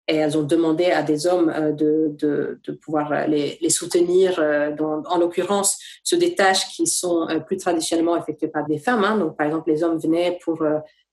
et 0.09 0.17
elles 0.17 0.37
ont 0.37 0.43
demandé 0.43 0.87
à 0.87 1.03
des 1.03 1.27
hommes 1.27 1.49
euh, 1.55 1.73
de, 1.73 2.17
de, 2.19 2.73
pouvoir 2.73 3.29
les, 3.29 3.59
les 3.61 3.71
soutenir, 3.71 4.39
euh, 4.39 4.75
en 4.81 5.19
l'occurrence, 5.19 5.79
sur 6.03 6.19
des 6.19 6.35
tâches 6.35 6.69
qui 6.75 6.87
sont 6.87 7.29
euh, 7.29 7.39
plus 7.39 7.57
traditionnellement 7.57 8.17
effectuées 8.17 8.49
par 8.49 8.67
des 8.67 8.79
femmes. 8.79 9.05
Hein. 9.05 9.17
Donc, 9.19 9.37
par 9.37 9.47
exemple, 9.47 9.71
les 9.71 9.85
hommes 9.85 9.99
venaient 9.99 10.39
pour 10.45 10.65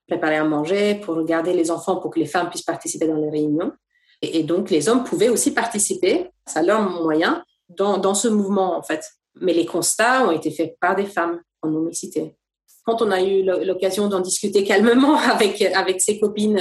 préparer 0.08 0.38
à 0.38 0.44
manger, 0.44 0.96
pour 0.96 1.16
regarder 1.16 1.54
les 1.54 1.70
enfants, 1.70 1.98
pour 1.98 2.10
que 2.10 2.20
les 2.20 2.26
femmes 2.26 2.50
puissent 2.50 2.64
participer 2.64 3.08
dans 3.08 3.18
les 3.18 3.30
réunions. 3.30 3.72
Et, 4.22 4.44
donc, 4.44 4.70
les 4.70 4.90
hommes 4.90 5.04
pouvaient 5.04 5.30
aussi 5.30 5.54
participer, 5.54 6.32
à 6.56 6.64
leur 6.64 6.82
moyen, 6.82 7.44
dans, 7.70 8.00
dans 8.00 8.16
ce 8.16 8.28
mouvement, 8.28 8.76
en 8.76 8.82
fait. 8.82 9.06
Mais 9.40 9.54
les 9.54 9.68
constats 9.68 10.28
ont 10.28 10.32
été 10.32 10.50
faits 10.50 10.76
par 10.82 10.96
des 10.96 11.06
femmes 11.06 11.40
en 11.62 11.70
non-mixité. 11.70 12.36
Quand 12.86 13.04
on 13.04 13.12
a 13.12 13.22
eu 13.22 13.44
l'occasion 13.44 14.08
d'en 14.08 14.20
discuter 14.20 14.64
calmement 14.64 15.16
avec, 15.32 15.62
avec 15.62 16.02
ses 16.02 16.20
copines 16.20 16.60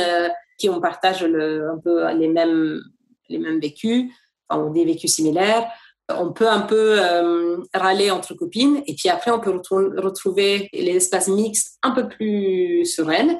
qui 0.58 0.68
on 0.68 0.80
partage 0.80 1.22
un 1.22 1.78
peu 1.82 2.12
les 2.12 2.28
mêmes, 2.28 2.82
les 3.28 3.38
mêmes 3.38 3.60
vécus, 3.60 4.12
enfin, 4.48 4.70
des 4.70 4.84
vécus 4.84 5.14
similaires. 5.14 5.66
On 6.10 6.32
peut 6.32 6.48
un 6.48 6.62
peu 6.62 6.96
euh, 6.98 7.58
râler 7.74 8.10
entre 8.10 8.34
copines 8.34 8.82
et 8.86 8.94
puis 8.94 9.10
après 9.10 9.30
on 9.30 9.40
peut 9.40 9.60
retrouver 9.98 10.70
les 10.72 10.96
espaces 10.96 11.28
mixtes 11.28 11.76
un 11.82 11.90
peu 11.90 12.08
plus 12.08 12.86
sereines 12.86 13.38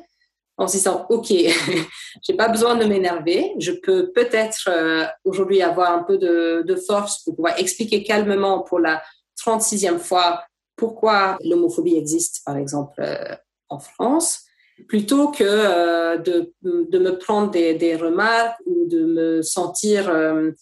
en 0.58 0.68
se 0.68 0.76
disant 0.76 1.06
ok, 1.08 1.28
j'ai 2.22 2.34
pas 2.36 2.48
besoin 2.48 2.76
de 2.76 2.84
m'énerver, 2.84 3.54
je 3.58 3.72
peux 3.72 4.12
peut-être 4.12 4.68
euh, 4.68 5.06
aujourd'hui 5.24 5.62
avoir 5.62 5.92
un 5.92 6.02
peu 6.02 6.18
de, 6.18 6.62
de, 6.66 6.76
force 6.76 7.24
pour 7.24 7.36
pouvoir 7.36 7.58
expliquer 7.58 8.02
calmement 8.02 8.60
pour 8.60 8.80
la 8.80 9.02
36e 9.42 9.98
fois 9.98 10.42
pourquoi 10.76 11.38
l'homophobie 11.44 11.96
existe 11.96 12.42
par 12.44 12.58
exemple 12.58 13.00
euh, 13.00 13.34
en 13.70 13.78
France 13.78 14.42
plutôt 14.86 15.28
que 15.28 15.44
euh, 15.44 16.16
de, 16.18 16.52
de, 16.62 16.98
me 16.98 17.18
prendre 17.18 17.50
des, 17.50 17.74
des, 17.74 17.96
remarques 17.96 18.58
ou 18.66 18.86
de 18.86 19.04
me 19.04 19.42
sentir 19.42 20.08
euh, 20.08 20.52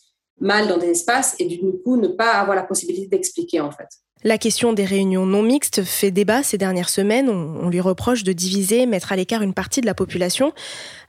mal 0.40 0.68
dans 0.68 0.78
des 0.78 0.88
espaces 0.88 1.34
et 1.38 1.46
du 1.46 1.58
coup 1.84 1.96
ne 1.96 2.08
pas 2.08 2.32
avoir 2.32 2.56
la 2.56 2.62
possibilité 2.62 3.08
d'expliquer 3.08 3.60
en 3.60 3.70
fait. 3.70 3.88
La 4.24 4.38
question 4.38 4.72
des 4.72 4.84
réunions 4.84 5.26
non 5.26 5.42
mixtes 5.42 5.84
fait 5.84 6.10
débat 6.10 6.42
ces 6.42 6.56
dernières 6.56 6.88
semaines. 6.88 7.28
On, 7.28 7.68
lui 7.68 7.80
reproche 7.80 8.24
de 8.24 8.32
diviser, 8.32 8.86
mettre 8.86 9.12
à 9.12 9.16
l'écart 9.16 9.42
une 9.42 9.52
partie 9.52 9.82
de 9.82 9.86
la 9.86 9.94
population. 9.94 10.52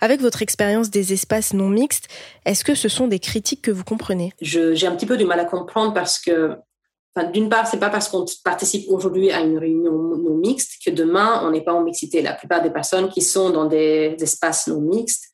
Avec 0.01 0.21
votre 0.21 0.41
expérience 0.41 0.89
des 0.89 1.13
espaces 1.13 1.53
non 1.53 1.69
mixtes, 1.69 2.09
est-ce 2.45 2.65
que 2.65 2.75
ce 2.75 2.89
sont 2.89 3.07
des 3.07 3.19
critiques 3.19 3.61
que 3.61 3.71
vous 3.71 3.85
comprenez? 3.85 4.33
J'ai 4.41 4.85
un 4.85 4.95
petit 4.95 5.05
peu 5.05 5.17
du 5.17 5.25
mal 5.25 5.39
à 5.39 5.45
comprendre 5.45 5.93
parce 5.93 6.19
que 6.19 6.57
d'une 7.23 7.49
part, 7.49 7.67
c'est 7.67 7.79
pas 7.79 7.89
parce 7.89 8.09
qu'on 8.09 8.25
participe 8.43 8.89
aujourd'hui 8.89 9.31
à 9.31 9.41
une 9.41 9.57
réunion 9.57 9.91
non 9.91 10.35
mixte 10.35 10.73
que 10.85 10.91
demain 10.91 11.41
on 11.43 11.51
n'est 11.51 11.63
pas 11.63 11.73
en 11.73 11.83
mixité. 11.83 12.21
La 12.21 12.33
plupart 12.33 12.61
des 12.61 12.69
personnes 12.69 13.09
qui 13.09 13.21
sont 13.21 13.49
dans 13.49 13.65
des 13.65 14.15
espaces 14.19 14.67
non 14.67 14.81
mixtes 14.81 15.33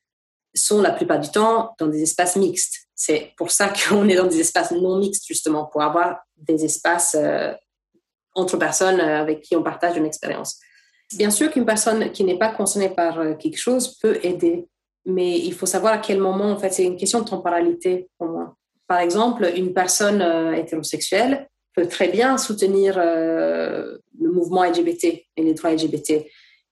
sont 0.56 0.82
la 0.82 0.92
plupart 0.92 1.20
du 1.20 1.30
temps 1.30 1.74
dans 1.80 1.88
des 1.88 2.04
espaces 2.04 2.36
mixtes. 2.36 2.88
C'est 2.96 3.34
pour 3.38 3.52
ça 3.52 3.72
qu'on 3.90 4.08
est 4.08 4.16
dans 4.16 4.28
des 4.28 4.40
espaces 4.40 4.72
non 4.72 4.98
mixtes 4.98 5.26
justement 5.28 5.66
pour 5.66 5.82
avoir 5.82 6.20
des 6.38 6.64
espaces 6.64 7.16
euh, 7.20 7.54
entre 8.36 8.58
personnes 8.58 9.00
euh, 9.00 9.22
avec 9.22 9.42
qui 9.42 9.56
on 9.56 9.64
partage 9.64 9.98
une 9.98 10.06
expérience. 10.06 10.60
Bien 11.16 11.30
sûr 11.30 11.52
qu'une 11.52 11.66
personne 11.66 12.12
qui 12.12 12.24
n'est 12.24 12.38
pas 12.38 12.50
concernée 12.50 12.90
par 12.90 13.20
euh, 13.20 13.34
quelque 13.36 13.58
chose 13.58 13.98
peut 14.00 14.20
aider, 14.24 14.68
mais 15.06 15.38
il 15.38 15.54
faut 15.54 15.66
savoir 15.66 15.94
à 15.94 15.98
quel 15.98 16.20
moment. 16.20 16.52
En 16.52 16.58
fait, 16.58 16.72
c'est 16.72 16.86
une 16.86 16.98
question 16.98 17.20
de 17.20 17.26
temporalité 17.30 18.10
pour 18.18 18.28
moi. 18.28 18.56
Par 18.88 19.00
exemple, 19.00 19.52
une 19.56 19.74
personne 19.74 20.22
hétérosexuelle 20.54 21.48
peut 21.76 21.88
très 21.88 22.08
bien 22.08 22.38
soutenir 22.38 22.96
euh, 22.98 23.98
le 24.20 24.32
mouvement 24.32 24.64
LGBT 24.64 25.06
et 25.06 25.44
les 25.44 25.54
droits 25.54 25.72
LGBT 25.72 26.26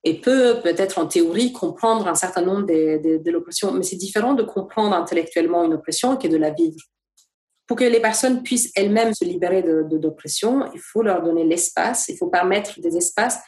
et 0.04 0.20
peut 0.20 0.60
peut-être 0.64 0.98
en 0.98 1.06
théorie 1.06 1.54
comprendre 1.54 2.08
un 2.08 2.16
certain 2.16 2.42
nombre 2.42 2.66
de, 2.66 3.30
l'oppression, 3.30 3.72
mais 3.72 3.84
c'est 3.84 3.98
différent 3.98 4.34
de 4.34 4.44
comprendre 4.44 4.96
intellectuellement 4.96 5.64
une 5.64 5.74
oppression 5.74 6.18
que 6.18 6.28
de 6.28 6.38
la 6.38 6.50
vivre. 6.50 6.80
Pour 7.68 7.78
que 7.78 7.84
les 7.84 8.00
personnes 8.00 8.42
puissent 8.42 8.72
elles-mêmes 8.76 9.14
se 9.14 9.24
libérer 9.24 9.62
de, 9.62 9.86
il 10.74 10.80
faut 10.80 11.04
leur 11.04 11.22
donner 11.22 11.46
l'espace, 11.46 12.10
il 12.10 12.18
faut 12.18 12.28
permettre 12.28 12.82
des 12.82 12.98
espaces 12.98 13.40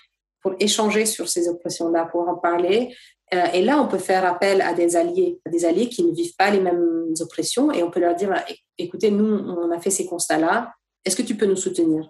pour 0.42 0.54
échanger 0.60 1.06
sur 1.06 1.28
ces 1.28 1.50
oppressions-là, 1.50 2.08
pour 2.12 2.28
en 2.28 2.36
parler. 2.36 2.96
Euh, 3.34 3.46
et 3.54 3.63
là, 3.63 3.82
on 3.82 3.88
peut 3.88 3.98
faire 3.98 4.26
appel 4.26 4.62
à 4.62 4.74
des 4.74 4.96
alliés, 4.96 5.39
à 5.46 5.50
des 5.50 5.66
alliés 5.66 5.89
qui 5.89 6.04
ne 6.04 6.13
vivent 6.13 6.36
pas 6.38 6.52
les 6.52 6.60
mêmes 6.60 7.13
oppressions, 7.20 7.72
et 7.72 7.82
on 7.82 7.89
peut 7.89 8.00
leur 8.00 8.16
dire, 8.16 8.32
écoutez, 8.78 9.10
nous, 9.10 9.26
on 9.26 9.72
a 9.72 9.80
fait 9.80 9.89
ces 9.89 10.06
constats-là, 10.06 10.72
est-ce 11.06 11.18
que 11.18 11.22
tu 11.22 11.36
peux 11.36 11.46
nous 11.46 11.58
soutenir? 11.58 12.10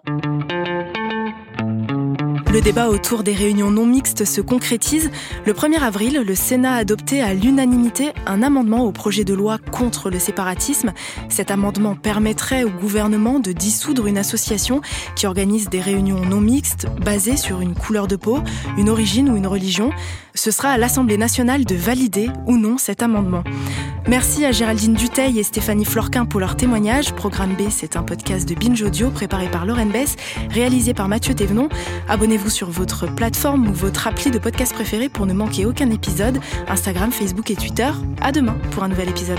Le 2.52 2.60
débat 2.60 2.88
autour 2.88 3.24
des 3.24 3.32
réunions 3.32 3.72
non 3.72 3.84
mixtes 3.84 4.24
se 4.24 4.40
concrétise. 4.40 5.10
Le 5.44 5.52
1er 5.52 5.80
avril, 5.80 6.22
le 6.24 6.34
Sénat 6.36 6.74
a 6.74 6.76
adopté 6.76 7.20
à 7.20 7.34
l'unanimité 7.34 8.12
un 8.26 8.44
amendement 8.44 8.84
au 8.84 8.92
projet 8.92 9.24
de 9.24 9.34
loi 9.34 9.58
contre 9.58 10.10
le 10.10 10.20
séparatisme. 10.20 10.92
Cet 11.28 11.50
amendement 11.50 11.96
permettrait 11.96 12.62
au 12.62 12.70
gouvernement 12.70 13.40
de 13.40 13.50
dissoudre 13.50 14.06
une 14.06 14.18
association 14.18 14.80
qui 15.16 15.26
organise 15.26 15.68
des 15.68 15.80
réunions 15.80 16.24
non 16.24 16.40
mixtes 16.40 16.86
basées 17.04 17.36
sur 17.36 17.60
une 17.60 17.74
couleur 17.74 18.06
de 18.06 18.14
peau, 18.14 18.38
une 18.78 18.88
origine 18.88 19.28
ou 19.28 19.36
une 19.36 19.48
religion. 19.48 19.90
Ce 20.36 20.50
sera 20.50 20.70
à 20.70 20.78
l'Assemblée 20.78 21.16
nationale 21.16 21.64
de 21.64 21.76
valider 21.76 22.28
ou 22.46 22.56
non 22.56 22.76
cet 22.76 23.02
amendement. 23.02 23.44
Merci 24.08 24.44
à 24.44 24.50
Géraldine 24.50 24.94
Duteil 24.94 25.38
et 25.38 25.44
Stéphanie 25.44 25.84
Florquin 25.84 26.26
pour 26.26 26.40
leur 26.40 26.56
témoignage. 26.56 27.12
Programme 27.14 27.54
B, 27.54 27.70
c'est 27.70 27.96
un 27.96 28.02
podcast 28.02 28.48
de 28.48 28.56
Binge 28.56 28.82
Audio 28.82 29.10
préparé 29.10 29.48
par 29.48 29.64
Lauren 29.64 29.86
Bess, 29.86 30.16
réalisé 30.50 30.92
par 30.92 31.06
Mathieu 31.06 31.34
Thévenon. 31.34 31.68
Abonnez-vous 32.08 32.50
sur 32.50 32.68
votre 32.68 33.06
plateforme 33.06 33.68
ou 33.68 33.72
votre 33.72 34.08
appli 34.08 34.32
de 34.32 34.38
podcast 34.38 34.74
préféré 34.74 35.08
pour 35.08 35.24
ne 35.26 35.32
manquer 35.32 35.66
aucun 35.66 35.90
épisode. 35.90 36.40
Instagram, 36.66 37.12
Facebook 37.12 37.50
et 37.52 37.56
Twitter. 37.56 37.90
À 38.20 38.32
demain 38.32 38.56
pour 38.72 38.82
un 38.82 38.88
nouvel 38.88 39.10
épisode. 39.10 39.38